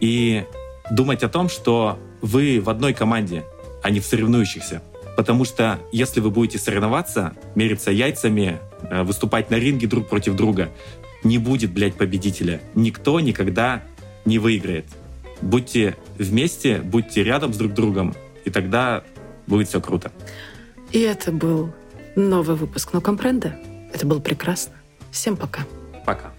И 0.00 0.44
думать 0.90 1.22
о 1.22 1.28
том, 1.28 1.48
что 1.48 1.98
вы 2.20 2.60
в 2.60 2.68
одной 2.68 2.94
команде, 2.94 3.44
а 3.82 3.90
не 3.90 4.00
в 4.00 4.04
соревнующихся. 4.04 4.82
Потому 5.16 5.44
что 5.44 5.78
если 5.92 6.20
вы 6.20 6.30
будете 6.30 6.58
соревноваться, 6.58 7.32
мериться 7.54 7.90
яйцами, 7.90 8.58
э, 8.82 9.02
выступать 9.02 9.50
на 9.50 9.54
ринге 9.54 9.86
друг 9.86 10.08
против 10.08 10.36
друга, 10.36 10.70
не 11.24 11.38
будет, 11.38 11.72
блядь, 11.72 11.94
победителя. 11.94 12.60
Никто 12.74 13.18
никогда 13.20 13.82
не 14.24 14.38
выиграет. 14.38 14.84
Будьте 15.40 15.96
вместе, 16.18 16.78
будьте 16.78 17.24
рядом 17.24 17.52
с 17.52 17.56
друг 17.56 17.72
другом, 17.72 18.14
и 18.44 18.50
тогда 18.50 19.04
будет 19.46 19.68
все 19.68 19.80
круто. 19.80 20.12
И 20.92 21.00
это 21.00 21.32
был 21.32 21.72
новый 22.14 22.56
выпуск 22.56 22.92
«Но 22.92 23.00
компренде». 23.00 23.58
Это 23.92 24.06
было 24.06 24.20
прекрасно. 24.20 24.75
Всем 25.16 25.34
пока. 25.34 25.64
Пока. 26.04 26.30